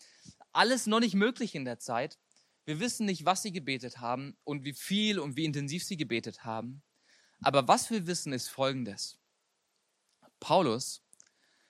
Alles 0.52 0.88
noch 0.88 1.00
nicht 1.00 1.15
möglich 1.15 1.56
in 1.56 1.65
der 1.65 1.80
Zeit. 1.80 2.20
Wir 2.65 2.80
wissen 2.80 3.06
nicht, 3.06 3.26
was 3.26 3.41
sie 3.41 3.52
gebetet 3.52 4.00
haben 4.00 4.38
und 4.44 4.63
wie 4.63 4.74
viel 4.74 5.20
und 5.20 5.36
wie 5.36 5.46
intensiv 5.46 5.84
sie 5.84 5.98
gebetet 5.98 6.44
haben. 6.44 6.82
Aber 7.41 7.67
was 7.67 7.89
wir 7.89 8.06
wissen, 8.06 8.34
ist 8.34 8.50
Folgendes. 8.50 9.21
Paulus 10.41 11.01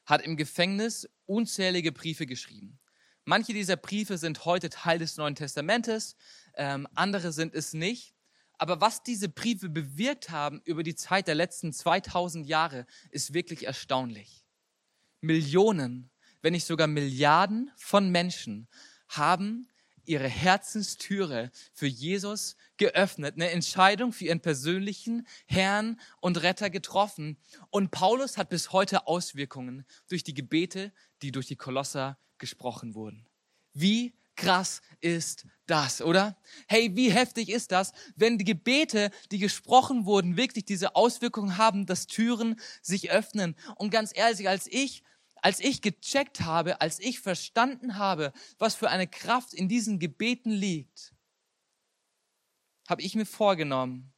hat 0.08 0.24
im 0.24 0.36
Gefängnis 0.36 1.08
unzählige 1.28 1.92
Briefe 1.92 2.26
geschrieben. 2.26 2.80
Manche 3.24 3.54
dieser 3.54 3.78
Briefe 3.78 4.18
sind 4.18 4.46
heute 4.46 4.72
Teil 4.72 4.98
des 4.98 5.18
Neuen 5.18 5.36
Testamentes, 5.36 6.16
ähm, 6.56 6.88
andere 6.96 7.32
sind 7.32 7.54
es 7.54 7.74
nicht. 7.74 8.16
Aber 8.58 8.82
was 8.82 9.04
diese 9.04 9.30
Briefe 9.30 9.70
bewirkt 9.70 10.30
haben 10.30 10.62
über 10.66 10.84
die 10.84 10.96
Zeit 10.96 11.28
der 11.28 11.36
letzten 11.36 11.74
2000 11.74 12.48
Jahre, 12.48 12.86
ist 13.10 13.34
wirklich 13.34 13.66
erstaunlich. 13.66 14.46
Millionen, 15.20 16.10
wenn 16.42 16.54
nicht 16.54 16.66
sogar 16.66 16.88
Milliarden 16.88 17.72
von 17.76 18.10
Menschen 18.12 18.68
haben 19.08 19.68
ihre 20.12 20.28
Herzenstüre 20.28 21.52
für 21.74 21.88
Jesus 21.88 22.58
geöffnet, 22.76 23.36
eine 23.36 23.50
Entscheidung 23.52 24.12
für 24.12 24.26
ihren 24.26 24.42
persönlichen 24.42 25.26
Herrn 25.46 26.00
und 26.20 26.42
Retter 26.44 26.70
getroffen. 26.70 27.38
Und 27.70 27.92
Paulus 27.92 28.38
hat 28.38 28.50
bis 28.50 28.74
heute 28.74 29.08
Auswirkungen 29.08 29.86
durch 30.10 30.24
die 30.24 30.34
Gebete, 30.34 30.92
die 31.22 31.32
durch 31.32 31.48
die 31.48 31.56
Kolosser 31.56 32.18
gesprochen 32.40 32.94
wurden. 32.94 33.26
Wie 33.74 34.14
krass 34.36 34.82
ist 35.00 35.46
das, 35.66 36.02
oder? 36.02 36.36
Hey, 36.68 36.94
wie 36.96 37.12
heftig 37.12 37.48
ist 37.48 37.72
das, 37.72 37.94
wenn 38.18 38.38
die 38.38 38.44
Gebete, 38.44 39.12
die 39.32 39.38
gesprochen 39.38 40.06
wurden, 40.06 40.36
wirklich 40.36 40.66
diese 40.66 40.96
Auswirkungen 40.96 41.58
haben, 41.58 41.86
dass 41.86 42.08
Türen 42.08 42.60
sich 42.82 43.12
öffnen. 43.12 43.56
Und 43.76 43.92
ganz 43.92 44.12
ehrlich, 44.14 44.50
als 44.50 44.68
ich 44.68 45.04
als 45.42 45.60
ich 45.60 45.82
gecheckt 45.82 46.42
habe, 46.42 46.82
als 46.82 47.00
ich 47.00 47.20
verstanden 47.20 47.98
habe, 47.98 48.32
was 48.60 48.76
für 48.76 48.90
eine 48.90 49.08
Kraft 49.08 49.54
in 49.54 49.68
diesen 49.68 50.00
Gebeten 50.00 50.52
liegt, 50.52 51.14
habe 52.88 53.02
ich 53.02 53.16
mir 53.16 53.26
vorgenommen, 53.26 54.14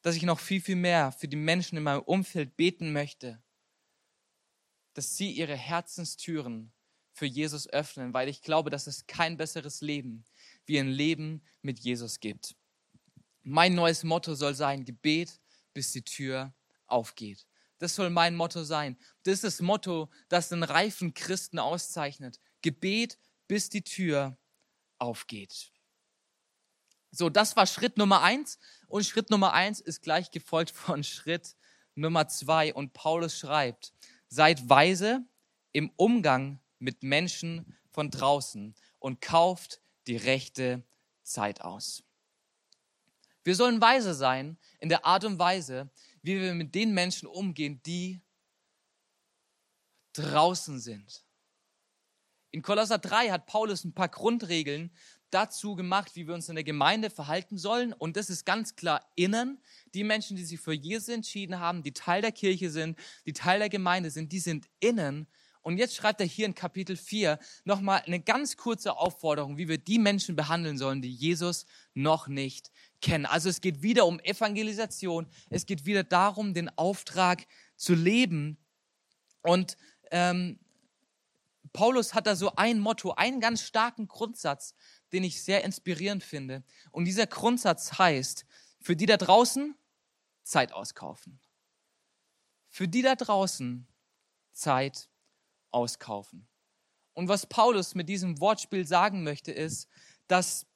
dass 0.00 0.16
ich 0.16 0.22
noch 0.22 0.40
viel, 0.40 0.60
viel 0.60 0.76
mehr 0.76 1.12
für 1.12 1.28
die 1.28 1.36
Menschen 1.36 1.76
in 1.76 1.84
meinem 1.84 2.02
Umfeld 2.02 2.56
beten 2.56 2.92
möchte, 2.92 3.42
dass 4.94 5.16
sie 5.16 5.30
ihre 5.30 5.56
Herzenstüren 5.56 6.72
für 7.12 7.26
Jesus 7.26 7.68
öffnen, 7.68 8.14
weil 8.14 8.28
ich 8.28 8.42
glaube, 8.42 8.70
dass 8.70 8.86
es 8.86 9.06
kein 9.06 9.36
besseres 9.36 9.80
Leben 9.80 10.24
wie 10.64 10.78
ein 10.78 10.88
Leben 10.88 11.42
mit 11.60 11.78
Jesus 11.78 12.20
gibt. 12.20 12.56
Mein 13.42 13.74
neues 13.74 14.02
Motto 14.02 14.34
soll 14.34 14.54
sein, 14.54 14.84
Gebet, 14.84 15.40
bis 15.74 15.92
die 15.92 16.02
Tür 16.02 16.54
aufgeht. 16.86 17.46
Das 17.82 17.96
soll 17.96 18.10
mein 18.10 18.36
Motto 18.36 18.62
sein. 18.62 18.96
Das 19.24 19.34
ist 19.34 19.42
das 19.42 19.60
Motto, 19.60 20.08
das 20.28 20.50
den 20.50 20.62
reifen 20.62 21.14
Christen 21.14 21.58
auszeichnet. 21.58 22.38
Gebet, 22.62 23.18
bis 23.48 23.70
die 23.70 23.82
Tür 23.82 24.38
aufgeht. 24.98 25.72
So, 27.10 27.28
das 27.28 27.56
war 27.56 27.66
Schritt 27.66 27.98
Nummer 27.98 28.22
eins. 28.22 28.60
Und 28.86 29.04
Schritt 29.04 29.30
Nummer 29.30 29.52
eins 29.52 29.80
ist 29.80 30.00
gleich 30.00 30.30
gefolgt 30.30 30.70
von 30.70 31.02
Schritt 31.02 31.56
Nummer 31.96 32.28
zwei. 32.28 32.72
Und 32.72 32.92
Paulus 32.92 33.36
schreibt, 33.36 33.92
seid 34.28 34.68
weise 34.68 35.24
im 35.72 35.90
Umgang 35.96 36.60
mit 36.78 37.02
Menschen 37.02 37.76
von 37.90 38.12
draußen 38.12 38.76
und 39.00 39.20
kauft 39.20 39.80
die 40.06 40.18
rechte 40.18 40.84
Zeit 41.24 41.62
aus. 41.62 42.04
Wir 43.42 43.56
sollen 43.56 43.80
weise 43.80 44.14
sein 44.14 44.56
in 44.78 44.88
der 44.88 45.04
Art 45.04 45.24
und 45.24 45.40
Weise, 45.40 45.90
wie 46.22 46.40
wir 46.40 46.54
mit 46.54 46.74
den 46.74 46.94
Menschen 46.94 47.26
umgehen, 47.26 47.82
die 47.84 48.20
draußen 50.14 50.78
sind. 50.78 51.24
In 52.50 52.62
Kolosser 52.62 52.98
3 52.98 53.30
hat 53.30 53.46
Paulus 53.46 53.84
ein 53.84 53.94
paar 53.94 54.08
Grundregeln 54.08 54.90
dazu 55.30 55.74
gemacht, 55.74 56.14
wie 56.14 56.26
wir 56.26 56.34
uns 56.34 56.48
in 56.48 56.54
der 56.54 56.64
Gemeinde 56.64 57.10
verhalten 57.10 57.56
sollen. 57.56 57.92
Und 57.94 58.16
das 58.16 58.28
ist 58.28 58.44
ganz 58.44 58.76
klar 58.76 59.10
innen. 59.16 59.62
Die 59.94 60.04
Menschen, 60.04 60.36
die 60.36 60.44
sich 60.44 60.60
für 60.60 60.74
Jesus 60.74 61.08
entschieden 61.08 61.58
haben, 61.58 61.82
die 61.82 61.94
Teil 61.94 62.20
der 62.20 62.32
Kirche 62.32 62.70
sind, 62.70 62.98
die 63.24 63.32
Teil 63.32 63.58
der 63.58 63.70
Gemeinde 63.70 64.10
sind, 64.10 64.32
die 64.32 64.40
sind 64.40 64.68
innen. 64.80 65.26
Und 65.62 65.78
jetzt 65.78 65.94
schreibt 65.94 66.20
er 66.20 66.26
hier 66.26 66.44
in 66.44 66.54
Kapitel 66.54 66.96
4 66.96 67.38
nochmal 67.64 68.02
eine 68.04 68.20
ganz 68.20 68.56
kurze 68.56 68.96
Aufforderung, 68.96 69.56
wie 69.56 69.68
wir 69.68 69.78
die 69.78 69.98
Menschen 69.98 70.36
behandeln 70.36 70.76
sollen, 70.76 71.00
die 71.00 71.14
Jesus 71.14 71.66
noch 71.94 72.28
nicht 72.28 72.70
kennen. 73.02 73.26
Also 73.26 73.50
es 73.50 73.60
geht 73.60 73.82
wieder 73.82 74.06
um 74.06 74.18
Evangelisation. 74.20 75.26
Es 75.50 75.66
geht 75.66 75.84
wieder 75.84 76.04
darum, 76.04 76.54
den 76.54 76.70
Auftrag 76.78 77.46
zu 77.76 77.94
leben. 77.94 78.56
Und 79.42 79.76
ähm, 80.10 80.58
Paulus 81.72 82.14
hat 82.14 82.26
da 82.26 82.36
so 82.36 82.54
ein 82.56 82.78
Motto, 82.78 83.12
einen 83.12 83.40
ganz 83.40 83.62
starken 83.62 84.08
Grundsatz, 84.08 84.74
den 85.12 85.24
ich 85.24 85.42
sehr 85.42 85.64
inspirierend 85.64 86.22
finde. 86.22 86.64
Und 86.90 87.04
dieser 87.04 87.26
Grundsatz 87.26 87.98
heißt, 87.98 88.46
für 88.80 88.96
die 88.96 89.06
da 89.06 89.16
draußen 89.16 89.74
Zeit 90.42 90.72
auskaufen. 90.72 91.40
Für 92.68 92.88
die 92.88 93.02
da 93.02 93.14
draußen 93.14 93.86
Zeit 94.52 95.08
auskaufen. 95.70 96.46
Und 97.14 97.28
was 97.28 97.46
Paulus 97.46 97.94
mit 97.94 98.08
diesem 98.08 98.40
Wortspiel 98.40 98.86
sagen 98.86 99.22
möchte, 99.22 99.52
ist, 99.52 99.88
dass 100.28 100.66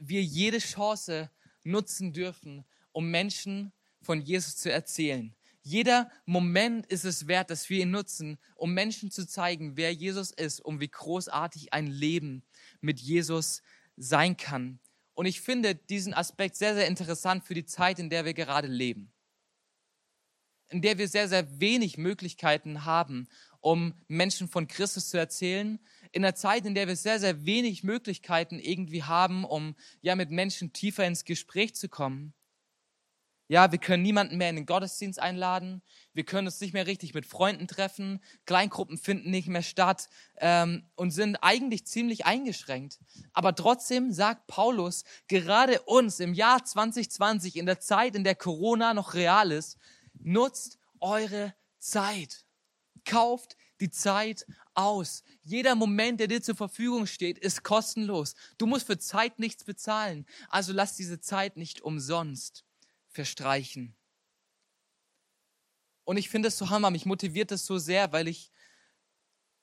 wir 0.00 0.22
jede 0.22 0.58
Chance 0.58 1.30
nutzen 1.62 2.12
dürfen, 2.12 2.64
um 2.92 3.10
Menschen 3.10 3.72
von 4.02 4.20
Jesus 4.20 4.56
zu 4.56 4.72
erzählen. 4.72 5.34
Jeder 5.62 6.10
Moment 6.24 6.86
ist 6.86 7.04
es 7.04 7.28
wert, 7.28 7.50
dass 7.50 7.68
wir 7.68 7.82
ihn 7.82 7.90
nutzen, 7.90 8.38
um 8.56 8.72
Menschen 8.72 9.10
zu 9.10 9.26
zeigen, 9.26 9.76
wer 9.76 9.92
Jesus 9.92 10.30
ist, 10.30 10.60
um 10.64 10.80
wie 10.80 10.88
großartig 10.88 11.72
ein 11.72 11.86
Leben 11.86 12.42
mit 12.80 12.98
Jesus 12.98 13.62
sein 13.96 14.36
kann. 14.36 14.80
Und 15.12 15.26
ich 15.26 15.42
finde 15.42 15.74
diesen 15.74 16.14
Aspekt 16.14 16.56
sehr, 16.56 16.74
sehr 16.74 16.86
interessant 16.86 17.44
für 17.44 17.52
die 17.52 17.66
Zeit, 17.66 17.98
in 17.98 18.08
der 18.08 18.24
wir 18.24 18.32
gerade 18.32 18.68
leben. 18.68 19.12
In 20.70 20.80
der 20.80 20.96
wir 20.96 21.08
sehr, 21.08 21.28
sehr 21.28 21.60
wenig 21.60 21.98
Möglichkeiten 21.98 22.86
haben, 22.86 23.28
um 23.60 23.92
Menschen 24.08 24.48
von 24.48 24.66
Christus 24.66 25.10
zu 25.10 25.18
erzählen. 25.18 25.78
In 26.12 26.24
einer 26.24 26.34
Zeit, 26.34 26.66
in 26.66 26.74
der 26.74 26.88
wir 26.88 26.96
sehr, 26.96 27.20
sehr 27.20 27.44
wenig 27.44 27.84
Möglichkeiten 27.84 28.58
irgendwie 28.58 29.04
haben, 29.04 29.44
um 29.44 29.76
ja 30.00 30.16
mit 30.16 30.30
Menschen 30.30 30.72
tiefer 30.72 31.06
ins 31.06 31.24
Gespräch 31.24 31.74
zu 31.74 31.88
kommen. 31.88 32.34
Ja, 33.50 33.72
wir 33.72 33.80
können 33.80 34.04
niemanden 34.04 34.36
mehr 34.36 34.48
in 34.48 34.54
den 34.54 34.64
Gottesdienst 34.64 35.18
einladen. 35.18 35.82
Wir 36.12 36.22
können 36.22 36.46
uns 36.46 36.60
nicht 36.60 36.72
mehr 36.72 36.86
richtig 36.86 37.14
mit 37.14 37.26
Freunden 37.26 37.66
treffen. 37.66 38.22
Kleingruppen 38.46 38.96
finden 38.96 39.32
nicht 39.32 39.48
mehr 39.48 39.64
statt 39.64 40.08
ähm, 40.36 40.84
und 40.94 41.10
sind 41.10 41.36
eigentlich 41.42 41.84
ziemlich 41.84 42.26
eingeschränkt. 42.26 43.00
Aber 43.32 43.52
trotzdem 43.56 44.12
sagt 44.12 44.46
Paulus, 44.46 45.02
gerade 45.26 45.82
uns 45.82 46.20
im 46.20 46.32
Jahr 46.32 46.64
2020, 46.64 47.56
in 47.56 47.66
der 47.66 47.80
Zeit, 47.80 48.14
in 48.14 48.22
der 48.22 48.36
Corona 48.36 48.94
noch 48.94 49.14
real 49.14 49.50
ist, 49.50 49.78
nutzt 50.20 50.78
eure 51.00 51.52
Zeit. 51.80 52.44
Kauft 53.04 53.56
die 53.80 53.90
Zeit 53.90 54.46
aus. 54.74 55.22
Jeder 55.42 55.74
Moment, 55.74 56.20
der 56.20 56.28
dir 56.28 56.42
zur 56.42 56.56
Verfügung 56.56 57.06
steht, 57.06 57.38
ist 57.38 57.62
kostenlos. 57.62 58.34
Du 58.58 58.66
musst 58.66 58.86
für 58.86 58.98
Zeit 58.98 59.38
nichts 59.38 59.64
bezahlen. 59.64 60.26
Also 60.48 60.72
lass 60.72 60.96
diese 60.96 61.20
Zeit 61.20 61.56
nicht 61.56 61.80
umsonst 61.80 62.64
verstreichen. 63.08 63.96
Und 66.04 66.16
ich 66.16 66.28
finde 66.28 66.48
es 66.48 66.58
so 66.58 66.70
hammer, 66.70 66.90
mich 66.90 67.06
motiviert 67.06 67.52
es 67.52 67.66
so 67.66 67.78
sehr, 67.78 68.12
weil 68.12 68.28
ich 68.28 68.50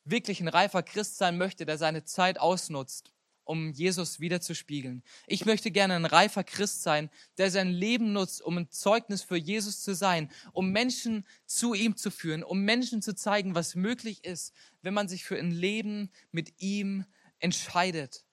wirklich 0.05 0.39
ein 0.39 0.47
reifer 0.47 0.83
Christ 0.83 1.17
sein 1.17 1.37
möchte, 1.37 1.65
der 1.65 1.77
seine 1.77 2.05
Zeit 2.05 2.39
ausnutzt, 2.39 3.13
um 3.47 3.71
Jesus 3.71 4.19
wiederzuspiegeln. 4.19 5.03
Ich 5.25 5.45
möchte 5.45 5.71
gerne 5.71 5.95
ein 5.95 6.05
reifer 6.05 6.43
Christ 6.43 6.83
sein, 6.83 7.09
der 7.37 7.49
sein 7.51 7.69
Leben 7.69 8.13
nutzt, 8.13 8.41
um 8.41 8.57
ein 8.57 8.69
Zeugnis 8.69 9.21
für 9.21 9.37
Jesus 9.37 9.81
zu 9.81 9.95
sein, 9.95 10.31
um 10.53 10.71
Menschen 10.71 11.25
zu 11.45 11.73
ihm 11.73 11.95
zu 11.95 12.11
führen, 12.11 12.43
um 12.43 12.61
Menschen 12.61 13.01
zu 13.01 13.15
zeigen, 13.15 13.55
was 13.55 13.75
möglich 13.75 14.23
ist, 14.23 14.53
wenn 14.81 14.93
man 14.93 15.07
sich 15.07 15.25
für 15.25 15.37
ein 15.37 15.51
Leben 15.51 16.11
mit 16.31 16.61
ihm 16.61 17.05
entscheidet. 17.39 18.25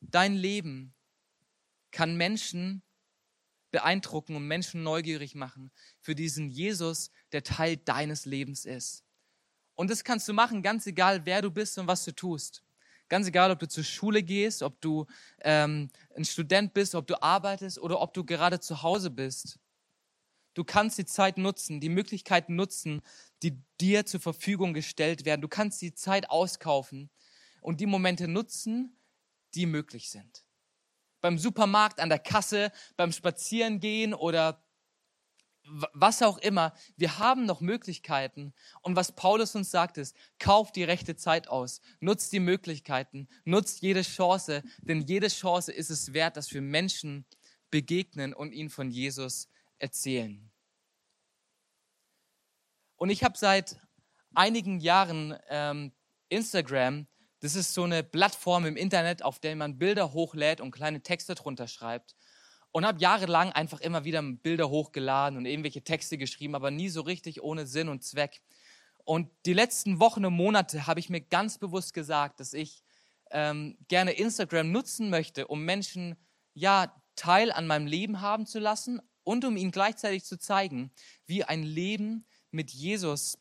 Dein 0.00 0.34
Leben 0.34 0.94
kann 1.90 2.16
Menschen 2.16 2.82
beeindrucken 3.70 4.36
und 4.36 4.46
Menschen 4.46 4.82
neugierig 4.82 5.34
machen 5.34 5.70
für 6.00 6.14
diesen 6.14 6.48
Jesus, 6.48 7.10
der 7.32 7.42
Teil 7.42 7.76
deines 7.76 8.24
Lebens 8.24 8.64
ist. 8.64 9.04
Und 9.74 9.90
das 9.90 10.04
kannst 10.04 10.26
du 10.28 10.32
machen, 10.32 10.62
ganz 10.62 10.86
egal, 10.86 11.24
wer 11.24 11.42
du 11.42 11.50
bist 11.50 11.78
und 11.78 11.86
was 11.86 12.04
du 12.04 12.12
tust. 12.12 12.64
Ganz 13.08 13.26
egal, 13.26 13.50
ob 13.50 13.58
du 13.58 13.68
zur 13.68 13.84
Schule 13.84 14.22
gehst, 14.22 14.62
ob 14.62 14.80
du 14.80 15.06
ähm, 15.40 15.90
ein 16.16 16.24
Student 16.24 16.74
bist, 16.74 16.94
ob 16.94 17.06
du 17.06 17.22
arbeitest 17.22 17.78
oder 17.78 18.00
ob 18.00 18.12
du 18.14 18.24
gerade 18.24 18.60
zu 18.60 18.82
Hause 18.82 19.10
bist. 19.10 19.58
Du 20.54 20.64
kannst 20.64 20.98
die 20.98 21.06
Zeit 21.06 21.38
nutzen, 21.38 21.80
die 21.80 21.88
Möglichkeiten 21.88 22.56
nutzen, 22.56 23.00
die 23.42 23.62
dir 23.80 24.06
zur 24.06 24.20
Verfügung 24.20 24.74
gestellt 24.74 25.24
werden. 25.24 25.40
Du 25.40 25.48
kannst 25.48 25.80
die 25.80 25.94
Zeit 25.94 26.30
auskaufen 26.30 27.10
und 27.60 27.80
die 27.80 27.86
Momente 27.86 28.28
nutzen, 28.28 28.98
die 29.54 29.66
möglich 29.66 30.10
sind 30.10 30.44
beim 31.20 31.38
Supermarkt, 31.38 32.00
an 32.00 32.08
der 32.08 32.18
Kasse, 32.18 32.72
beim 32.96 33.12
Spazierengehen 33.12 34.14
oder 34.14 34.64
was 35.92 36.22
auch 36.22 36.38
immer. 36.38 36.72
Wir 36.96 37.18
haben 37.18 37.46
noch 37.46 37.60
Möglichkeiten. 37.60 38.54
Und 38.82 38.96
was 38.96 39.12
Paulus 39.12 39.54
uns 39.54 39.70
sagt 39.70 39.98
ist, 39.98 40.16
kauf 40.38 40.72
die 40.72 40.84
rechte 40.84 41.16
Zeit 41.16 41.48
aus, 41.48 41.80
nutzt 42.00 42.32
die 42.32 42.40
Möglichkeiten, 42.40 43.28
nutzt 43.44 43.82
jede 43.82 44.02
Chance, 44.02 44.62
denn 44.78 45.02
jede 45.02 45.28
Chance 45.28 45.72
ist 45.72 45.90
es 45.90 46.12
wert, 46.12 46.36
dass 46.36 46.52
wir 46.52 46.62
Menschen 46.62 47.26
begegnen 47.70 48.34
und 48.34 48.52
ihnen 48.52 48.70
von 48.70 48.90
Jesus 48.90 49.48
erzählen. 49.78 50.50
Und 52.96 53.10
ich 53.10 53.22
habe 53.22 53.38
seit 53.38 53.80
einigen 54.34 54.80
Jahren 54.80 55.36
ähm, 55.48 55.92
Instagram 56.28 57.06
das 57.40 57.54
ist 57.54 57.72
so 57.72 57.84
eine 57.84 58.02
Plattform 58.02 58.66
im 58.66 58.76
Internet, 58.76 59.22
auf 59.22 59.38
der 59.38 59.54
man 59.54 59.78
Bilder 59.78 60.12
hochlädt 60.12 60.60
und 60.60 60.72
kleine 60.72 61.02
Texte 61.02 61.36
drunter 61.36 61.68
schreibt. 61.68 62.16
Und 62.70 62.86
habe 62.86 63.00
jahrelang 63.00 63.50
einfach 63.52 63.80
immer 63.80 64.04
wieder 64.04 64.22
Bilder 64.22 64.68
hochgeladen 64.68 65.38
und 65.38 65.46
irgendwelche 65.46 65.82
Texte 65.82 66.18
geschrieben, 66.18 66.54
aber 66.54 66.70
nie 66.70 66.88
so 66.88 67.00
richtig 67.00 67.42
ohne 67.42 67.66
Sinn 67.66 67.88
und 67.88 68.04
Zweck. 68.04 68.42
Und 69.04 69.30
die 69.46 69.54
letzten 69.54 70.00
Wochen 70.00 70.24
und 70.26 70.34
Monate 70.34 70.86
habe 70.86 71.00
ich 71.00 71.08
mir 71.08 71.22
ganz 71.22 71.58
bewusst 71.58 71.94
gesagt, 71.94 72.40
dass 72.40 72.52
ich 72.52 72.82
ähm, 73.30 73.78
gerne 73.88 74.12
Instagram 74.12 74.70
nutzen 74.70 75.08
möchte, 75.10 75.46
um 75.46 75.64
Menschen 75.64 76.16
ja 76.52 76.94
Teil 77.16 77.50
an 77.50 77.66
meinem 77.66 77.86
Leben 77.86 78.20
haben 78.20 78.46
zu 78.46 78.58
lassen 78.58 79.00
und 79.24 79.44
um 79.44 79.56
ihnen 79.56 79.70
gleichzeitig 79.70 80.24
zu 80.24 80.38
zeigen, 80.38 80.90
wie 81.26 81.44
ein 81.44 81.62
Leben 81.62 82.26
mit 82.50 82.70
Jesus 82.70 83.38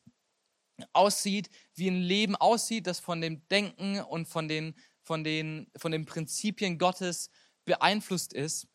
aussieht, 0.94 1.50
wie 1.76 1.90
ein 1.90 2.02
Leben 2.02 2.36
aussieht, 2.36 2.88
das 2.88 3.00
von 3.00 3.22
dem 3.22 3.48
Denken 3.48 4.02
und 4.02 4.28
von 4.28 4.48
den, 4.48 4.76
von 5.02 5.24
den, 5.24 5.72
von 5.76 5.92
den 5.92 6.06
Prinzipien 6.06 6.78
Gottes 6.78 7.30
beeinflusst 7.66 8.34
ist. 8.34 8.68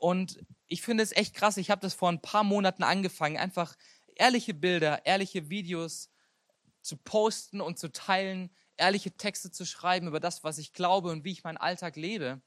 Und 0.00 0.40
ich 0.66 0.80
finde 0.80 1.04
es 1.04 1.12
echt 1.12 1.34
krass. 1.34 1.58
Ich 1.58 1.70
habe 1.70 1.82
das 1.82 1.92
vor 1.92 2.08
ein 2.08 2.22
paar 2.22 2.42
Monaten 2.42 2.82
angefangen, 2.82 3.36
einfach 3.36 3.76
ehrliche 4.16 4.54
Bilder, 4.54 5.04
ehrliche 5.04 5.50
Videos 5.50 6.10
zu 6.80 6.96
posten 6.96 7.60
und 7.60 7.78
zu 7.78 7.92
teilen, 7.92 8.50
ehrliche 8.78 9.12
Texte 9.12 9.50
zu 9.50 9.66
schreiben 9.66 10.08
über 10.08 10.18
das, 10.18 10.42
was 10.42 10.56
ich 10.56 10.72
glaube 10.72 11.10
und 11.10 11.24
wie 11.24 11.32
ich 11.32 11.44
meinen 11.44 11.58
Alltag 11.58 11.96
lebe. 11.96 12.40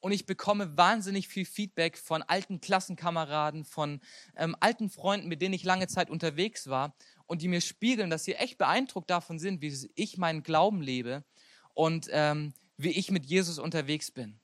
Und 0.00 0.10
ich 0.10 0.26
bekomme 0.26 0.76
wahnsinnig 0.76 1.28
viel 1.28 1.44
Feedback 1.44 1.96
von 1.96 2.22
alten 2.22 2.60
Klassenkameraden, 2.60 3.64
von 3.64 4.00
ähm, 4.36 4.56
alten 4.58 4.90
Freunden, 4.90 5.28
mit 5.28 5.40
denen 5.40 5.54
ich 5.54 5.62
lange 5.62 5.86
Zeit 5.86 6.10
unterwegs 6.10 6.68
war 6.68 6.96
und 7.26 7.40
die 7.40 7.48
mir 7.48 7.60
spiegeln, 7.60 8.10
dass 8.10 8.24
sie 8.24 8.34
echt 8.34 8.58
beeindruckt 8.58 9.10
davon 9.10 9.38
sind, 9.38 9.62
wie 9.62 9.90
ich 9.94 10.18
meinen 10.18 10.42
Glauben 10.42 10.82
lebe 10.82 11.24
und 11.72 12.08
ähm, 12.10 12.52
wie 12.76 12.90
ich 12.90 13.12
mit 13.12 13.26
Jesus 13.26 13.60
unterwegs 13.60 14.10
bin. 14.10 14.40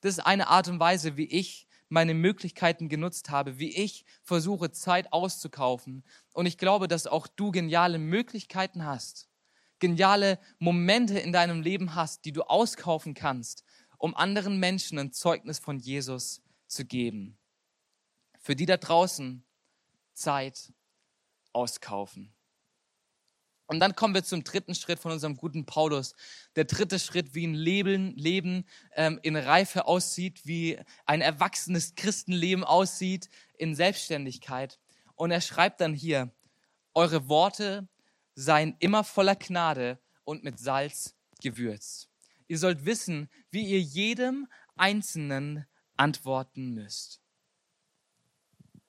Das 0.00 0.14
ist 0.14 0.20
eine 0.20 0.48
Art 0.48 0.68
und 0.68 0.80
Weise, 0.80 1.16
wie 1.16 1.26
ich 1.26 1.66
meine 1.88 2.14
Möglichkeiten 2.14 2.88
genutzt 2.88 3.30
habe, 3.30 3.58
wie 3.58 3.76
ich 3.76 4.04
versuche, 4.22 4.70
Zeit 4.70 5.12
auszukaufen. 5.12 6.04
Und 6.32 6.46
ich 6.46 6.56
glaube, 6.56 6.88
dass 6.88 7.06
auch 7.06 7.26
du 7.26 7.50
geniale 7.50 7.98
Möglichkeiten 7.98 8.84
hast, 8.84 9.28
geniale 9.80 10.38
Momente 10.58 11.18
in 11.18 11.32
deinem 11.32 11.62
Leben 11.62 11.94
hast, 11.94 12.24
die 12.24 12.32
du 12.32 12.42
auskaufen 12.42 13.14
kannst, 13.14 13.64
um 13.98 14.14
anderen 14.14 14.58
Menschen 14.58 14.98
ein 14.98 15.12
Zeugnis 15.12 15.58
von 15.58 15.78
Jesus 15.78 16.42
zu 16.66 16.84
geben. 16.84 17.36
Für 18.38 18.54
die 18.54 18.66
da 18.66 18.76
draußen 18.76 19.44
Zeit 20.14 20.72
auskaufen. 21.52 22.32
Und 23.70 23.78
dann 23.78 23.94
kommen 23.94 24.14
wir 24.14 24.24
zum 24.24 24.42
dritten 24.42 24.74
Schritt 24.74 24.98
von 24.98 25.12
unserem 25.12 25.36
guten 25.36 25.64
Paulus. 25.64 26.16
Der 26.56 26.64
dritte 26.64 26.98
Schritt, 26.98 27.36
wie 27.36 27.46
ein 27.46 27.54
Leben, 27.54 28.16
Leben 28.16 28.64
ähm, 28.96 29.20
in 29.22 29.36
Reife 29.36 29.86
aussieht, 29.86 30.44
wie 30.44 30.76
ein 31.06 31.20
erwachsenes 31.20 31.94
Christenleben 31.94 32.64
aussieht 32.64 33.28
in 33.58 33.76
Selbstständigkeit. 33.76 34.80
Und 35.14 35.30
er 35.30 35.40
schreibt 35.40 35.80
dann 35.80 35.94
hier, 35.94 36.32
eure 36.94 37.28
Worte 37.28 37.86
seien 38.34 38.74
immer 38.80 39.04
voller 39.04 39.36
Gnade 39.36 40.00
und 40.24 40.42
mit 40.42 40.58
Salz 40.58 41.14
gewürzt. 41.40 42.08
Ihr 42.48 42.58
sollt 42.58 42.84
wissen, 42.86 43.30
wie 43.52 43.64
ihr 43.64 43.80
jedem 43.80 44.48
Einzelnen 44.74 45.64
antworten 45.96 46.74
müsst. 46.74 47.20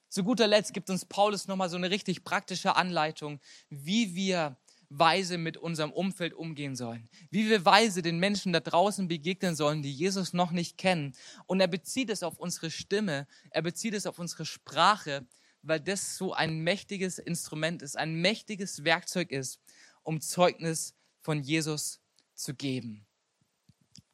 Zu 0.08 0.24
guter 0.24 0.48
Letzt 0.48 0.74
gibt 0.74 0.90
uns 0.90 1.04
Paulus 1.04 1.46
nochmal 1.46 1.70
so 1.70 1.76
eine 1.76 1.88
richtig 1.88 2.24
praktische 2.24 2.74
Anleitung, 2.74 3.40
wie 3.70 4.16
wir 4.16 4.58
weise 4.98 5.38
mit 5.38 5.56
unserem 5.56 5.92
Umfeld 5.92 6.34
umgehen 6.34 6.76
sollen, 6.76 7.08
wie 7.30 7.48
wir 7.48 7.64
weise 7.64 8.02
den 8.02 8.18
Menschen 8.18 8.52
da 8.52 8.60
draußen 8.60 9.08
begegnen 9.08 9.54
sollen, 9.56 9.82
die 9.82 9.92
Jesus 9.92 10.32
noch 10.32 10.50
nicht 10.50 10.78
kennen. 10.78 11.14
Und 11.46 11.60
er 11.60 11.68
bezieht 11.68 12.10
es 12.10 12.22
auf 12.22 12.38
unsere 12.38 12.70
Stimme, 12.70 13.26
er 13.50 13.62
bezieht 13.62 13.94
es 13.94 14.06
auf 14.06 14.18
unsere 14.18 14.44
Sprache, 14.44 15.26
weil 15.62 15.80
das 15.80 16.16
so 16.16 16.32
ein 16.32 16.60
mächtiges 16.60 17.18
Instrument 17.18 17.82
ist, 17.82 17.96
ein 17.96 18.20
mächtiges 18.20 18.84
Werkzeug 18.84 19.30
ist, 19.30 19.60
um 20.02 20.20
Zeugnis 20.20 20.94
von 21.20 21.42
Jesus 21.42 22.00
zu 22.34 22.54
geben. 22.54 23.06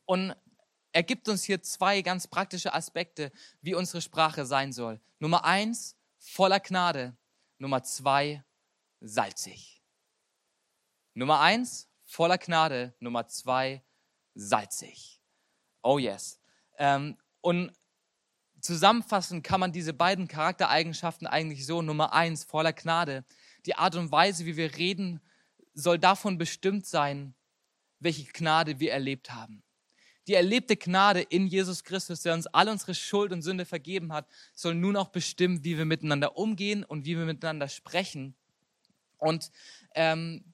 Und 0.04 0.34
er 0.92 1.02
gibt 1.02 1.28
uns 1.28 1.44
hier 1.44 1.62
zwei 1.62 2.02
ganz 2.02 2.26
praktische 2.26 2.74
Aspekte, 2.74 3.30
wie 3.60 3.74
unsere 3.74 4.00
Sprache 4.00 4.46
sein 4.46 4.72
soll. 4.72 5.00
Nummer 5.18 5.44
eins, 5.44 5.96
voller 6.18 6.60
Gnade. 6.60 7.16
Nummer 7.58 7.82
zwei, 7.82 8.44
salzig. 9.00 9.77
Nummer 11.18 11.40
eins, 11.40 11.88
voller 12.04 12.38
Gnade. 12.38 12.94
Nummer 13.00 13.26
zwei, 13.26 13.82
salzig. 14.36 15.20
Oh 15.82 15.98
yes. 15.98 16.38
Ähm, 16.78 17.16
und 17.40 17.72
zusammenfassen 18.60 19.42
kann 19.42 19.58
man 19.58 19.72
diese 19.72 19.92
beiden 19.92 20.28
Charaktereigenschaften 20.28 21.26
eigentlich 21.26 21.66
so. 21.66 21.82
Nummer 21.82 22.12
eins, 22.12 22.44
voller 22.44 22.72
Gnade. 22.72 23.24
Die 23.66 23.74
Art 23.74 23.96
und 23.96 24.12
Weise, 24.12 24.46
wie 24.46 24.56
wir 24.56 24.76
reden, 24.76 25.20
soll 25.74 25.98
davon 25.98 26.38
bestimmt 26.38 26.86
sein, 26.86 27.34
welche 27.98 28.30
Gnade 28.30 28.78
wir 28.78 28.92
erlebt 28.92 29.32
haben. 29.32 29.64
Die 30.28 30.34
erlebte 30.34 30.76
Gnade 30.76 31.22
in 31.22 31.48
Jesus 31.48 31.82
Christus, 31.82 32.22
der 32.22 32.34
uns 32.34 32.46
all 32.46 32.68
unsere 32.68 32.94
Schuld 32.94 33.32
und 33.32 33.42
Sünde 33.42 33.64
vergeben 33.64 34.12
hat, 34.12 34.28
soll 34.54 34.76
nun 34.76 34.94
auch 34.94 35.08
bestimmen, 35.08 35.64
wie 35.64 35.78
wir 35.78 35.84
miteinander 35.84 36.36
umgehen 36.36 36.84
und 36.84 37.06
wie 37.06 37.18
wir 37.18 37.24
miteinander 37.24 37.66
sprechen. 37.66 38.36
Und 39.16 39.50
ähm, 39.96 40.44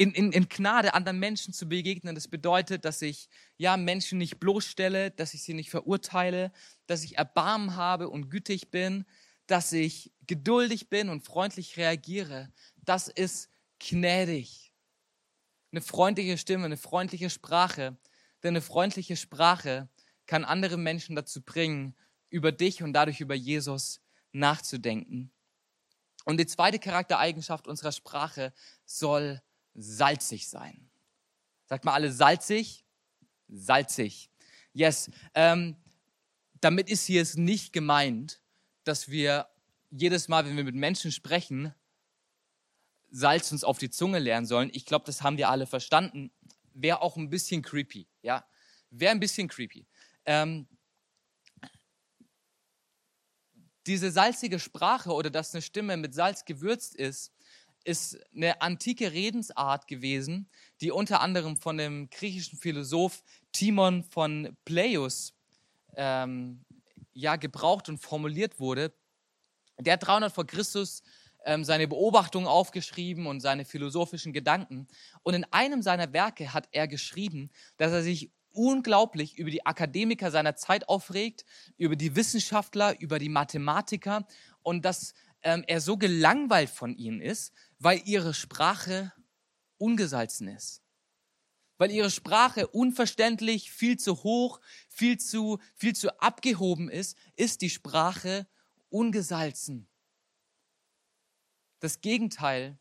in, 0.00 0.12
in, 0.12 0.32
in 0.32 0.48
Gnade 0.48 0.94
anderen 0.94 1.18
Menschen 1.18 1.52
zu 1.52 1.68
begegnen. 1.68 2.14
Das 2.14 2.26
bedeutet, 2.26 2.86
dass 2.86 3.02
ich 3.02 3.28
ja 3.58 3.76
Menschen 3.76 4.16
nicht 4.16 4.40
bloßstelle, 4.40 5.10
dass 5.10 5.34
ich 5.34 5.42
sie 5.42 5.52
nicht 5.52 5.68
verurteile, 5.68 6.52
dass 6.86 7.04
ich 7.04 7.18
Erbarmen 7.18 7.76
habe 7.76 8.08
und 8.08 8.30
gütig 8.30 8.70
bin, 8.70 9.04
dass 9.46 9.72
ich 9.72 10.10
geduldig 10.26 10.88
bin 10.88 11.10
und 11.10 11.26
freundlich 11.26 11.76
reagiere. 11.76 12.50
Das 12.78 13.08
ist 13.08 13.50
gnädig. 13.78 14.72
Eine 15.70 15.82
freundliche 15.82 16.38
Stimme, 16.38 16.64
eine 16.64 16.78
freundliche 16.78 17.28
Sprache. 17.28 17.98
Denn 18.42 18.54
eine 18.54 18.62
freundliche 18.62 19.18
Sprache 19.18 19.90
kann 20.24 20.46
andere 20.46 20.78
Menschen 20.78 21.14
dazu 21.14 21.42
bringen, 21.42 21.94
über 22.30 22.52
dich 22.52 22.82
und 22.82 22.94
dadurch 22.94 23.20
über 23.20 23.34
Jesus 23.34 24.00
nachzudenken. 24.32 25.30
Und 26.24 26.40
die 26.40 26.46
zweite 26.46 26.78
Charaktereigenschaft 26.78 27.66
unserer 27.66 27.92
Sprache 27.92 28.54
soll 28.86 29.42
salzig 29.74 30.48
sein. 30.48 30.90
Sagt 31.66 31.84
mal 31.84 31.94
alle 31.94 32.12
salzig, 32.12 32.84
salzig. 33.48 34.30
Yes. 34.72 35.10
Ähm, 35.34 35.76
damit 36.60 36.90
ist 36.90 37.06
hier 37.06 37.22
es 37.22 37.36
nicht 37.36 37.72
gemeint, 37.72 38.40
dass 38.84 39.08
wir 39.08 39.48
jedes 39.90 40.28
Mal, 40.28 40.44
wenn 40.46 40.56
wir 40.56 40.64
mit 40.64 40.74
Menschen 40.74 41.12
sprechen, 41.12 41.74
Salz 43.12 43.50
uns 43.50 43.64
auf 43.64 43.78
die 43.78 43.90
Zunge 43.90 44.20
lernen 44.20 44.46
sollen. 44.46 44.70
Ich 44.72 44.86
glaube, 44.86 45.04
das 45.04 45.22
haben 45.22 45.36
wir 45.36 45.48
alle 45.48 45.66
verstanden. 45.66 46.30
Wäre 46.74 47.02
auch 47.02 47.16
ein 47.16 47.28
bisschen 47.28 47.60
creepy, 47.60 48.06
ja. 48.22 48.46
Wäre 48.90 49.10
ein 49.10 49.18
bisschen 49.18 49.48
creepy. 49.48 49.84
Ähm, 50.24 50.68
diese 53.86 54.12
salzige 54.12 54.60
Sprache 54.60 55.10
oder 55.12 55.30
dass 55.30 55.54
eine 55.54 55.62
Stimme 55.62 55.96
mit 55.96 56.14
Salz 56.14 56.44
gewürzt 56.44 56.94
ist, 56.94 57.32
ist 57.84 58.18
eine 58.34 58.60
antike 58.62 59.12
Redensart 59.12 59.86
gewesen, 59.86 60.48
die 60.80 60.90
unter 60.90 61.20
anderem 61.20 61.56
von 61.56 61.76
dem 61.76 62.10
griechischen 62.10 62.58
Philosoph 62.58 63.22
Timon 63.52 64.04
von 64.04 64.56
Pleius 64.64 65.34
ähm, 65.96 66.64
ja, 67.12 67.36
gebraucht 67.36 67.88
und 67.88 67.98
formuliert 67.98 68.60
wurde. 68.60 68.92
Der 69.78 69.94
hat 69.94 70.06
300 70.06 70.32
vor 70.32 70.46
Christus 70.46 71.02
ähm, 71.44 71.64
seine 71.64 71.88
Beobachtungen 71.88 72.46
aufgeschrieben 72.46 73.26
und 73.26 73.40
seine 73.40 73.64
philosophischen 73.64 74.32
Gedanken. 74.32 74.86
Und 75.22 75.34
in 75.34 75.44
einem 75.52 75.82
seiner 75.82 76.12
Werke 76.12 76.52
hat 76.52 76.68
er 76.72 76.86
geschrieben, 76.86 77.50
dass 77.76 77.92
er 77.92 78.02
sich 78.02 78.30
unglaublich 78.52 79.38
über 79.38 79.50
die 79.50 79.64
Akademiker 79.64 80.30
seiner 80.30 80.56
Zeit 80.56 80.88
aufregt, 80.88 81.44
über 81.76 81.96
die 81.96 82.16
Wissenschaftler, 82.16 83.00
über 83.00 83.18
die 83.18 83.28
Mathematiker 83.28 84.26
und 84.62 84.84
dass 84.84 85.14
ähm, 85.42 85.64
er 85.66 85.80
so 85.80 85.96
gelangweilt 85.96 86.70
von 86.70 86.94
ihnen 86.94 87.20
ist, 87.20 87.54
weil 87.80 88.02
ihre 88.04 88.34
Sprache 88.34 89.12
ungesalzen 89.78 90.48
ist. 90.48 90.82
Weil 91.78 91.90
ihre 91.90 92.10
Sprache 92.10 92.68
unverständlich, 92.68 93.72
viel 93.72 93.98
zu 93.98 94.22
hoch, 94.22 94.60
viel 94.88 95.18
zu, 95.18 95.58
viel 95.74 95.96
zu 95.96 96.20
abgehoben 96.20 96.90
ist, 96.90 97.16
ist 97.36 97.62
die 97.62 97.70
Sprache 97.70 98.46
ungesalzen. 98.90 99.88
Das 101.80 102.02
Gegenteil, 102.02 102.78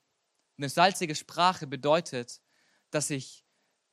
eine 0.57 0.67
salzige 0.67 1.15
Sprache 1.15 1.65
bedeutet, 1.65 2.41
dass 2.91 3.09
ich 3.09 3.45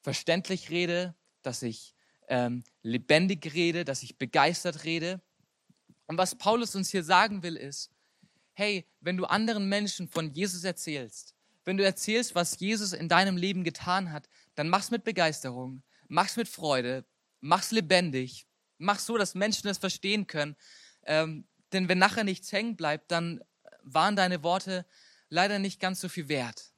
verständlich 0.02 0.70
rede, 0.70 1.14
dass 1.42 1.62
ich 1.62 1.94
ähm, 2.26 2.64
lebendig 2.82 3.54
rede, 3.54 3.84
dass 3.84 4.02
ich 4.02 4.18
begeistert 4.18 4.82
rede. 4.82 5.22
Und 6.06 6.18
was 6.18 6.34
Paulus 6.34 6.74
uns 6.74 6.90
hier 6.90 7.04
sagen 7.04 7.44
will, 7.44 7.56
ist, 7.56 7.92
hey, 8.56 8.86
wenn 9.00 9.18
du 9.18 9.26
anderen 9.26 9.68
Menschen 9.68 10.08
von 10.08 10.32
Jesus 10.32 10.64
erzählst, 10.64 11.34
wenn 11.66 11.76
du 11.76 11.84
erzählst, 11.84 12.34
was 12.34 12.58
Jesus 12.58 12.94
in 12.94 13.08
deinem 13.08 13.36
Leben 13.36 13.64
getan 13.64 14.12
hat, 14.12 14.28
dann 14.54 14.70
mach's 14.70 14.90
mit 14.90 15.04
Begeisterung, 15.04 15.82
mach's 16.08 16.36
mit 16.36 16.48
Freude, 16.48 17.04
mach's 17.40 17.70
lebendig, 17.70 18.46
mach's 18.78 19.04
so, 19.04 19.18
dass 19.18 19.34
Menschen 19.34 19.68
es 19.68 19.76
verstehen 19.76 20.26
können. 20.26 20.56
Ähm, 21.04 21.44
denn 21.72 21.90
wenn 21.90 21.98
nachher 21.98 22.24
nichts 22.24 22.50
hängen 22.50 22.76
bleibt, 22.76 23.10
dann 23.10 23.44
waren 23.82 24.16
deine 24.16 24.42
Worte 24.42 24.86
leider 25.28 25.58
nicht 25.58 25.78
ganz 25.78 26.00
so 26.00 26.08
viel 26.08 26.28
wert. 26.28 26.72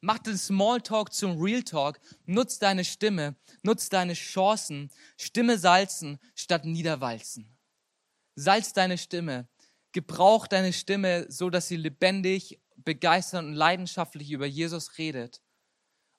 Mach 0.00 0.18
den 0.18 0.38
Smalltalk 0.38 1.12
zum 1.12 1.38
Real 1.42 1.62
Talk. 1.62 2.00
Nutz 2.24 2.58
deine 2.58 2.84
Stimme, 2.84 3.34
nutz 3.62 3.90
deine 3.90 4.14
Chancen. 4.14 4.90
Stimme 5.18 5.58
salzen 5.58 6.18
statt 6.34 6.64
niederwalzen. 6.64 7.54
Salz 8.34 8.72
deine 8.72 8.96
Stimme. 8.96 9.46
Gebrauch 9.92 10.46
deine 10.46 10.72
Stimme 10.72 11.26
so, 11.30 11.50
dass 11.50 11.68
sie 11.68 11.76
lebendig, 11.76 12.60
begeistert 12.76 13.44
und 13.44 13.54
leidenschaftlich 13.54 14.30
über 14.30 14.46
Jesus 14.46 14.98
redet. 14.98 15.42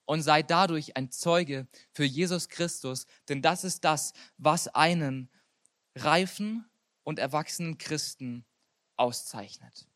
Und 0.04 0.22
sei 0.22 0.42
dadurch 0.42 0.96
ein 0.96 1.10
Zeuge 1.10 1.68
für 1.92 2.04
Jesus 2.04 2.48
Christus, 2.48 3.06
denn 3.28 3.42
das 3.42 3.62
ist 3.62 3.84
das, 3.84 4.12
was 4.38 4.66
einen 4.66 5.30
reifen 5.94 6.68
und 7.04 7.20
erwachsenen 7.20 7.78
Christen 7.78 8.44
auszeichnet. 8.96 9.88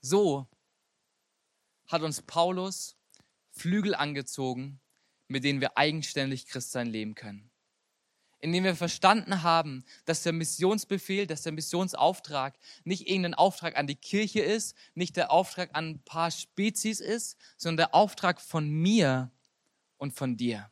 So 0.00 0.48
hat 1.86 2.02
uns 2.02 2.22
Paulus 2.22 2.96
Flügel 3.50 3.94
angezogen, 3.94 4.80
mit 5.28 5.44
denen 5.44 5.60
wir 5.60 5.76
eigenständig 5.76 6.46
Christsein 6.46 6.86
leben 6.86 7.14
können 7.14 7.51
indem 8.42 8.64
wir 8.64 8.74
verstanden 8.74 9.44
haben, 9.44 9.84
dass 10.04 10.24
der 10.24 10.32
Missionsbefehl, 10.32 11.28
dass 11.28 11.42
der 11.42 11.52
Missionsauftrag 11.52 12.58
nicht 12.82 13.08
irgendein 13.08 13.34
Auftrag 13.34 13.78
an 13.78 13.86
die 13.86 13.94
Kirche 13.94 14.40
ist, 14.40 14.76
nicht 14.94 15.16
der 15.16 15.30
Auftrag 15.30 15.70
an 15.74 15.90
ein 15.90 16.02
paar 16.04 16.30
Spezies 16.32 17.00
ist, 17.00 17.38
sondern 17.56 17.76
der 17.76 17.94
Auftrag 17.94 18.40
von 18.40 18.68
mir 18.68 19.30
und 19.96 20.12
von 20.12 20.36
dir. 20.36 20.68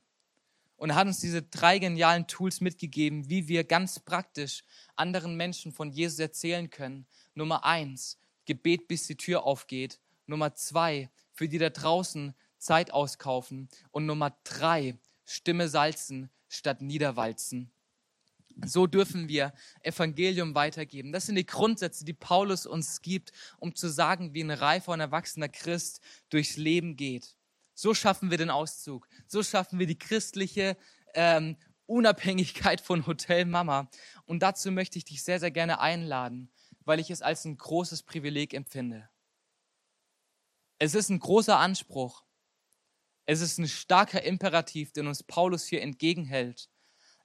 Und 0.76 0.90
er 0.90 0.96
hat 0.96 1.06
uns 1.06 1.20
diese 1.20 1.42
drei 1.42 1.78
genialen 1.78 2.26
Tools 2.26 2.60
mitgegeben, 2.60 3.30
wie 3.30 3.46
wir 3.46 3.62
ganz 3.62 4.00
praktisch 4.00 4.64
anderen 4.96 5.36
Menschen 5.36 5.72
von 5.72 5.92
Jesus 5.92 6.18
erzählen 6.18 6.70
können. 6.70 7.06
Nummer 7.34 7.64
eins, 7.64 8.18
Gebet, 8.46 8.88
bis 8.88 9.06
die 9.06 9.16
Tür 9.16 9.44
aufgeht. 9.44 10.00
Nummer 10.26 10.54
zwei, 10.54 11.08
für 11.32 11.48
die 11.48 11.58
da 11.58 11.70
draußen 11.70 12.34
Zeit 12.58 12.92
auskaufen. 12.92 13.68
Und 13.92 14.06
Nummer 14.06 14.36
drei, 14.42 14.98
Stimme 15.24 15.68
salzen, 15.68 16.30
statt 16.50 16.82
niederwalzen. 16.82 17.72
So 18.64 18.86
dürfen 18.86 19.28
wir 19.28 19.54
Evangelium 19.82 20.54
weitergeben. 20.54 21.12
Das 21.12 21.26
sind 21.26 21.36
die 21.36 21.46
Grundsätze, 21.46 22.04
die 22.04 22.12
Paulus 22.12 22.66
uns 22.66 23.00
gibt, 23.00 23.32
um 23.58 23.74
zu 23.74 23.88
sagen, 23.88 24.34
wie 24.34 24.42
ein 24.42 24.50
reifer 24.50 24.92
und 24.92 25.00
erwachsener 25.00 25.48
Christ 25.48 26.00
durchs 26.28 26.56
Leben 26.56 26.96
geht. 26.96 27.36
So 27.74 27.94
schaffen 27.94 28.30
wir 28.30 28.36
den 28.36 28.50
Auszug. 28.50 29.08
So 29.26 29.42
schaffen 29.42 29.78
wir 29.78 29.86
die 29.86 29.98
christliche 29.98 30.76
ähm, 31.14 31.56
Unabhängigkeit 31.86 32.80
von 32.80 33.06
Hotel 33.06 33.46
Mama. 33.46 33.88
Und 34.26 34.42
dazu 34.42 34.70
möchte 34.70 34.98
ich 34.98 35.04
dich 35.04 35.22
sehr, 35.22 35.40
sehr 35.40 35.50
gerne 35.50 35.80
einladen, 35.80 36.52
weil 36.84 37.00
ich 37.00 37.10
es 37.10 37.22
als 37.22 37.44
ein 37.44 37.56
großes 37.56 38.02
Privileg 38.02 38.52
empfinde. 38.52 39.08
Es 40.78 40.94
ist 40.94 41.08
ein 41.08 41.18
großer 41.18 41.58
Anspruch, 41.58 42.24
Es 43.32 43.40
ist 43.40 43.58
ein 43.58 43.68
starker 43.68 44.24
Imperativ, 44.24 44.90
den 44.90 45.06
uns 45.06 45.22
Paulus 45.22 45.64
hier 45.64 45.82
entgegenhält. 45.82 46.68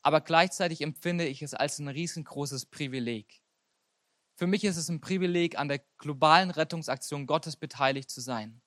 Aber 0.03 0.21
gleichzeitig 0.21 0.81
empfinde 0.81 1.25
ich 1.25 1.41
es 1.41 1.55
als 1.55 1.79
ein 1.79 1.87
riesengroßes 1.87 2.67
Privileg. 2.67 3.41
Für 4.35 4.45
mich 4.45 4.63
ist 4.65 4.77
es 4.77 4.87
ein 4.87 5.01
Privileg, 5.01 5.57
an 5.57 5.67
der 5.67 5.81
globalen 5.97 6.51
Rettungsaktion 6.51 7.25
Gottes 7.25 7.55
beteiligt 7.55 8.11
zu 8.11 8.21
sein. 8.21 8.61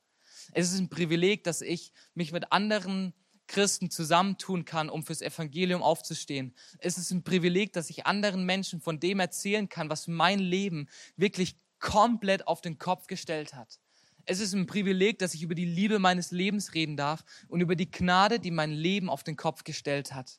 Es 0.50 0.72
ist 0.72 0.80
ein 0.80 0.88
Privileg, 0.88 1.44
dass 1.44 1.60
ich 1.60 1.92
mich 2.12 2.32
mit 2.32 2.50
anderen 2.50 3.14
Christen 3.46 3.88
zusammentun 3.88 4.64
kann, 4.64 4.90
um 4.90 5.04
fürs 5.04 5.22
Evangelium 5.22 5.80
aufzustehen. 5.80 6.56
Es 6.80 6.98
ist 6.98 7.12
ein 7.12 7.22
Privileg, 7.22 7.72
dass 7.72 7.88
ich 7.88 8.04
anderen 8.04 8.46
Menschen 8.46 8.80
von 8.80 8.98
dem 8.98 9.20
erzählen 9.20 9.68
kann, 9.68 9.90
was 9.90 10.08
mein 10.08 10.40
Leben 10.40 10.88
wirklich 11.14 11.56
komplett 11.78 12.48
auf 12.48 12.62
den 12.62 12.78
Kopf 12.78 13.06
gestellt 13.06 13.54
hat. 13.54 13.78
Es 14.30 14.40
ist 14.40 14.52
ein 14.52 14.66
Privileg, 14.66 15.18
dass 15.20 15.32
ich 15.32 15.42
über 15.42 15.54
die 15.54 15.64
Liebe 15.64 15.98
meines 15.98 16.32
Lebens 16.32 16.74
reden 16.74 16.98
darf 16.98 17.24
und 17.48 17.62
über 17.62 17.74
die 17.74 17.90
Gnade, 17.90 18.38
die 18.38 18.50
mein 18.50 18.72
Leben 18.72 19.08
auf 19.08 19.24
den 19.24 19.36
Kopf 19.36 19.64
gestellt 19.64 20.12
hat. 20.12 20.38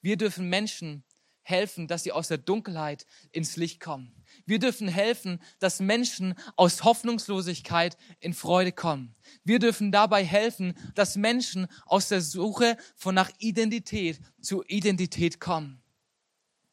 Wir 0.00 0.16
dürfen 0.16 0.48
Menschen 0.48 1.04
helfen, 1.42 1.88
dass 1.88 2.04
sie 2.04 2.12
aus 2.12 2.28
der 2.28 2.38
Dunkelheit 2.38 3.04
ins 3.32 3.56
Licht 3.56 3.80
kommen. 3.80 4.24
Wir 4.46 4.58
dürfen 4.58 4.88
helfen, 4.88 5.42
dass 5.58 5.80
Menschen 5.80 6.34
aus 6.56 6.82
Hoffnungslosigkeit 6.82 7.98
in 8.18 8.32
Freude 8.32 8.72
kommen. 8.72 9.14
Wir 9.44 9.58
dürfen 9.58 9.92
dabei 9.92 10.24
helfen, 10.24 10.72
dass 10.94 11.16
Menschen 11.16 11.66
aus 11.84 12.08
der 12.08 12.22
Suche 12.22 12.78
von 12.96 13.14
nach 13.14 13.30
Identität 13.40 14.20
zu 14.40 14.64
Identität 14.64 15.38
kommen. 15.38 15.82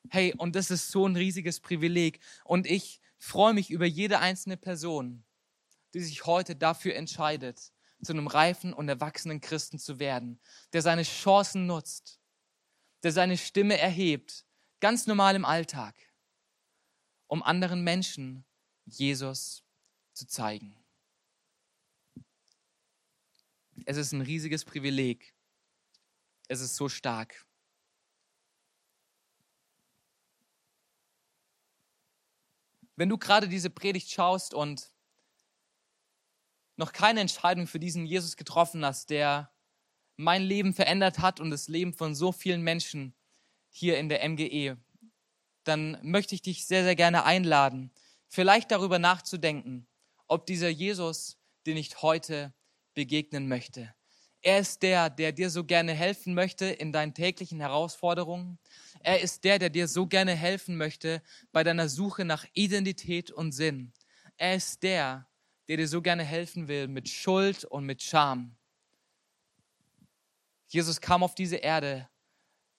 Hey, 0.10 0.34
und 0.38 0.56
das 0.56 0.72
ist 0.72 0.90
so 0.90 1.06
ein 1.06 1.18
riesiges 1.18 1.60
Privileg. 1.60 2.22
Und 2.46 2.66
ich 2.66 3.02
freue 3.18 3.54
mich 3.54 3.72
über 3.72 3.86
jede 3.86 4.20
einzelne 4.20 4.56
Person, 4.56 5.26
die 5.94 6.02
sich 6.02 6.26
heute 6.26 6.56
dafür 6.56 6.96
entscheidet, 6.96 7.72
zu 8.02 8.14
einem 8.14 8.28
reifen 8.28 8.74
und 8.74 8.90
erwachsenen 8.90 9.42
Christen 9.42 9.80
zu 9.80 10.00
werden, 10.00 10.40
der 10.74 10.82
seine 10.82 11.04
Chancen 11.04 11.66
nutzt, 11.66 12.20
der 13.04 13.12
seine 13.12 13.38
Stimme 13.38 13.78
erhebt, 13.78 14.46
ganz 14.80 15.08
normal 15.08 15.36
im 15.36 15.46
Alltag, 15.46 15.96
um 17.28 17.42
anderen 17.42 17.84
Menschen 17.84 18.46
Jesus 18.86 19.64
zu 20.14 20.28
zeigen. 20.28 20.78
Es 23.86 23.98
ist 23.98 24.12
ein 24.12 24.22
riesiges 24.22 24.66
Privileg. 24.66 25.34
Es 26.48 26.62
ist 26.62 26.76
so 26.76 26.90
stark. 26.90 27.46
Wenn 32.96 33.10
du 33.10 33.18
gerade 33.18 33.48
diese 33.48 33.70
Predigt 33.70 34.10
schaust 34.10 34.54
und 34.54 34.92
noch 36.78 36.94
keine 36.94 37.20
Entscheidung 37.20 37.68
für 37.68 37.80
diesen 37.80 38.06
Jesus 38.06 38.38
getroffen 38.38 38.86
hast, 38.86 39.10
der 39.10 39.52
mein 40.16 40.42
Leben 40.42 40.74
verändert 40.74 41.20
hat 41.20 41.40
und 41.40 41.52
das 41.52 41.68
Leben 41.68 41.94
von 41.94 42.16
so 42.16 42.32
vielen 42.32 42.62
Menschen 42.62 43.14
hier 43.70 44.00
in 44.00 44.10
der 44.10 44.28
MGE, 44.28 44.78
dann 45.64 45.98
möchte 46.02 46.34
ich 46.34 46.42
dich 46.42 46.66
sehr, 46.66 46.84
sehr 46.84 46.96
gerne 46.96 47.24
einladen, 47.24 47.92
vielleicht 48.28 48.72
darüber 48.72 49.00
nachzudenken, 49.00 49.88
ob 50.28 50.46
dieser 50.46 50.70
Jesus 50.70 51.38
dir 51.66 51.74
nicht 51.74 52.02
heute 52.02 52.54
begegnen 52.94 53.48
möchte. 53.48 53.94
Er 54.42 54.60
ist 54.60 54.82
der, 54.82 55.10
der 55.10 55.32
dir 55.32 55.50
so 55.50 55.64
gerne 55.64 55.94
helfen 55.94 56.34
möchte 56.34 56.66
in 56.66 56.94
deinen 56.94 57.14
täglichen 57.14 57.60
Herausforderungen. 57.60 58.60
Er 59.02 59.20
ist 59.20 59.44
der, 59.44 59.60
der 59.60 59.70
dir 59.70 59.88
so 59.88 60.08
gerne 60.08 60.36
helfen 60.36 60.78
möchte 60.78 61.22
bei 61.52 61.64
deiner 61.64 61.90
Suche 61.90 62.24
nach 62.24 62.46
Identität 62.54 63.30
und 63.32 63.52
Sinn. 63.52 63.94
Er 64.38 64.56
ist 64.56 64.84
der, 64.84 65.28
der 65.68 65.78
dir 65.78 65.88
so 65.88 66.02
gerne 66.02 66.24
helfen 66.24 66.68
will 66.68 66.88
mit 66.88 67.10
Schuld 67.10 67.66
und 67.66 67.86
mit 67.86 68.02
Scham. 68.02 68.56
Jesus 70.68 71.02
kam 71.02 71.24
auf 71.24 71.36
diese 71.36 71.58
Erde 71.58 72.10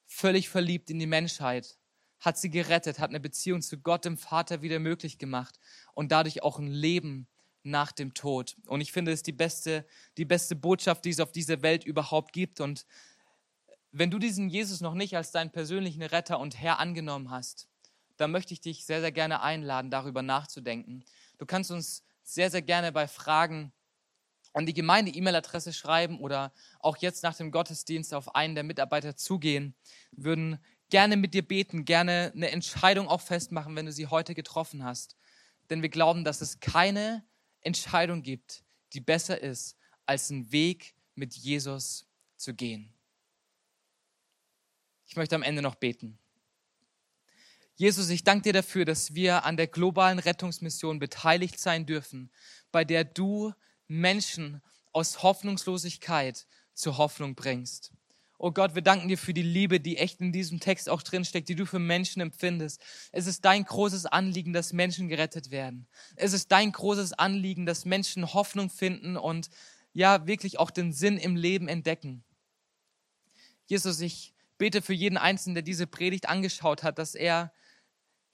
völlig 0.06 0.48
verliebt 0.48 0.90
in 0.90 0.98
die 0.98 1.06
Menschheit, 1.06 1.78
hat 2.20 2.38
sie 2.38 2.50
gerettet, 2.50 2.98
hat 2.98 3.10
eine 3.10 3.20
Beziehung 3.20 3.62
zu 3.62 3.78
Gott, 3.78 4.04
dem 4.04 4.18
Vater, 4.18 4.62
wieder 4.62 4.78
möglich 4.78 5.18
gemacht 5.18 5.58
und 5.94 6.10
dadurch 6.10 6.42
auch 6.42 6.58
ein 6.58 6.70
Leben 6.70 7.28
nach 7.62 7.92
dem 7.92 8.14
Tod. 8.14 8.56
Und 8.66 8.80
ich 8.80 8.92
finde, 8.92 9.12
es 9.12 9.20
ist 9.20 9.26
die 9.26 9.32
beste, 9.32 9.86
die 10.16 10.24
beste 10.24 10.56
Botschaft, 10.56 11.04
die 11.04 11.10
es 11.10 11.20
auf 11.20 11.32
dieser 11.32 11.62
Welt 11.62 11.84
überhaupt 11.84 12.32
gibt. 12.32 12.60
Und 12.60 12.86
wenn 13.92 14.10
du 14.10 14.18
diesen 14.18 14.48
Jesus 14.48 14.80
noch 14.80 14.94
nicht 14.94 15.16
als 15.16 15.30
deinen 15.30 15.50
persönlichen 15.50 16.02
Retter 16.02 16.40
und 16.40 16.58
Herr 16.60 16.78
angenommen 16.78 17.30
hast, 17.30 17.68
dann 18.16 18.30
möchte 18.32 18.52
ich 18.52 18.60
dich 18.60 18.84
sehr, 18.84 19.00
sehr 19.00 19.12
gerne 19.12 19.42
einladen, 19.42 19.90
darüber 19.90 20.22
nachzudenken. 20.22 21.04
Du 21.38 21.46
kannst 21.46 21.70
uns 21.70 22.02
sehr, 22.28 22.50
sehr 22.50 22.62
gerne 22.62 22.92
bei 22.92 23.08
Fragen 23.08 23.72
an 24.52 24.66
die 24.66 24.74
Gemeinde-E-Mail-Adresse 24.74 25.72
schreiben 25.72 26.20
oder 26.20 26.52
auch 26.78 26.98
jetzt 26.98 27.22
nach 27.22 27.34
dem 27.34 27.50
Gottesdienst 27.50 28.12
auf 28.12 28.34
einen 28.34 28.54
der 28.54 28.64
Mitarbeiter 28.64 29.16
zugehen, 29.16 29.74
würden 30.12 30.58
gerne 30.90 31.16
mit 31.16 31.32
dir 31.32 31.46
beten, 31.46 31.86
gerne 31.86 32.32
eine 32.34 32.50
Entscheidung 32.50 33.08
auch 33.08 33.22
festmachen, 33.22 33.74
wenn 33.76 33.86
du 33.86 33.92
sie 33.92 34.08
heute 34.08 34.34
getroffen 34.34 34.84
hast. 34.84 35.16
Denn 35.70 35.80
wir 35.80 35.88
glauben, 35.88 36.24
dass 36.24 36.42
es 36.42 36.60
keine 36.60 37.24
Entscheidung 37.60 38.22
gibt, 38.22 38.62
die 38.92 39.00
besser 39.00 39.40
ist, 39.40 39.76
als 40.04 40.30
einen 40.30 40.52
Weg 40.52 40.94
mit 41.14 41.34
Jesus 41.34 42.06
zu 42.36 42.54
gehen. 42.54 42.92
Ich 45.06 45.16
möchte 45.16 45.34
am 45.34 45.42
Ende 45.42 45.62
noch 45.62 45.76
beten. 45.76 46.18
Jesus, 47.80 48.10
ich 48.10 48.24
danke 48.24 48.42
dir 48.42 48.52
dafür, 48.52 48.84
dass 48.84 49.14
wir 49.14 49.44
an 49.44 49.56
der 49.56 49.68
globalen 49.68 50.18
Rettungsmission 50.18 50.98
beteiligt 50.98 51.60
sein 51.60 51.86
dürfen, 51.86 52.28
bei 52.72 52.84
der 52.84 53.04
du 53.04 53.52
Menschen 53.86 54.60
aus 54.92 55.22
Hoffnungslosigkeit 55.22 56.48
zur 56.74 56.98
Hoffnung 56.98 57.36
bringst. 57.36 57.92
Oh 58.36 58.50
Gott, 58.50 58.74
wir 58.74 58.82
danken 58.82 59.06
dir 59.06 59.16
für 59.16 59.32
die 59.32 59.42
Liebe, 59.42 59.78
die 59.78 59.96
echt 59.96 60.20
in 60.20 60.32
diesem 60.32 60.58
Text 60.58 60.88
auch 60.88 61.02
drinsteckt, 61.02 61.48
die 61.48 61.54
du 61.54 61.66
für 61.66 61.78
Menschen 61.78 62.20
empfindest. 62.20 62.80
Es 63.12 63.28
ist 63.28 63.44
dein 63.44 63.62
großes 63.62 64.06
Anliegen, 64.06 64.52
dass 64.52 64.72
Menschen 64.72 65.08
gerettet 65.08 65.52
werden. 65.52 65.86
Es 66.16 66.32
ist 66.32 66.50
dein 66.50 66.72
großes 66.72 67.12
Anliegen, 67.12 67.64
dass 67.64 67.84
Menschen 67.84 68.34
Hoffnung 68.34 68.70
finden 68.70 69.16
und 69.16 69.50
ja, 69.92 70.26
wirklich 70.26 70.58
auch 70.58 70.72
den 70.72 70.92
Sinn 70.92 71.16
im 71.16 71.36
Leben 71.36 71.68
entdecken. 71.68 72.24
Jesus, 73.66 74.00
ich 74.00 74.34
bete 74.56 74.82
für 74.82 74.94
jeden 74.94 75.16
Einzelnen, 75.16 75.54
der 75.54 75.62
diese 75.62 75.86
Predigt 75.86 76.28
angeschaut 76.28 76.82
hat, 76.82 76.98
dass 76.98 77.14
er 77.14 77.52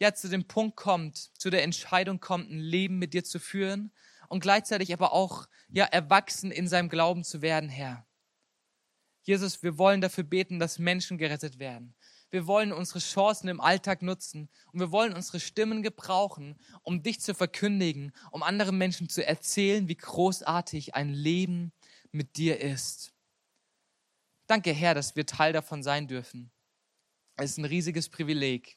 ja 0.05 0.15
zu 0.15 0.29
dem 0.29 0.47
Punkt 0.47 0.77
kommt, 0.77 1.31
zu 1.39 1.51
der 1.51 1.65
Entscheidung 1.65 2.21
kommt, 2.21 2.51
ein 2.51 2.61
Leben 2.61 2.99
mit 2.99 3.15
dir 3.15 3.25
zu 3.25 3.41
führen 3.41 3.91
und 4.29 4.41
gleichzeitig 4.41 4.93
aber 4.93 5.13
auch 5.13 5.47
ja 5.69 5.85
erwachsen 5.87 6.51
in 6.51 6.69
seinem 6.69 6.89
Glauben 6.89 7.25
zu 7.25 7.43
werden, 7.43 7.69
Herr. 7.69 8.07
Jesus, 9.23 9.63
wir 9.63 9.79
wollen 9.79 10.03
dafür 10.03 10.25
beten, 10.25 10.59
dass 10.59 10.79
Menschen 10.79 11.17
gerettet 11.17 11.59
werden. 11.59 11.95
Wir 12.31 12.47
wollen 12.47 12.73
unsere 12.73 12.99
Chancen 12.99 13.49
im 13.49 13.61
Alltag 13.61 14.03
nutzen 14.03 14.51
und 14.73 14.81
wir 14.81 14.93
wollen 14.93 15.15
unsere 15.15 15.41
Stimmen 15.41 15.83
gebrauchen, 15.83 16.61
um 16.83 17.03
dich 17.03 17.21
zu 17.21 17.35
verkündigen, 17.35 18.13
um 18.31 18.43
anderen 18.43 18.77
Menschen 18.77 19.09
zu 19.09 19.27
erzählen, 19.27 19.89
wie 19.89 19.97
großartig 19.97 20.95
ein 20.95 21.15
Leben 21.15 21.73
mit 22.13 22.37
dir 22.37 22.61
ist. 22.61 23.15
Danke, 24.47 24.73
Herr, 24.73 24.95
dass 24.95 25.17
wir 25.17 25.25
Teil 25.25 25.55
davon 25.55 25.83
sein 25.83 26.07
dürfen. 26.07 26.51
Es 27.37 27.53
ist 27.53 27.59
ein 27.59 27.65
riesiges 27.65 28.11
Privileg. 28.11 28.77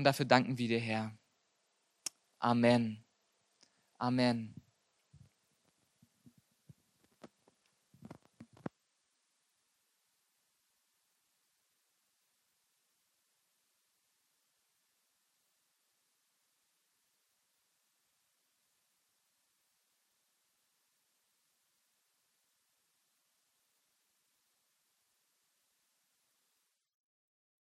Und 0.00 0.04
dafür 0.04 0.24
danken 0.24 0.56
wir 0.56 0.66
dir, 0.66 0.80
Herr. 0.80 1.12
Amen. 2.38 3.04
Amen. 3.98 4.59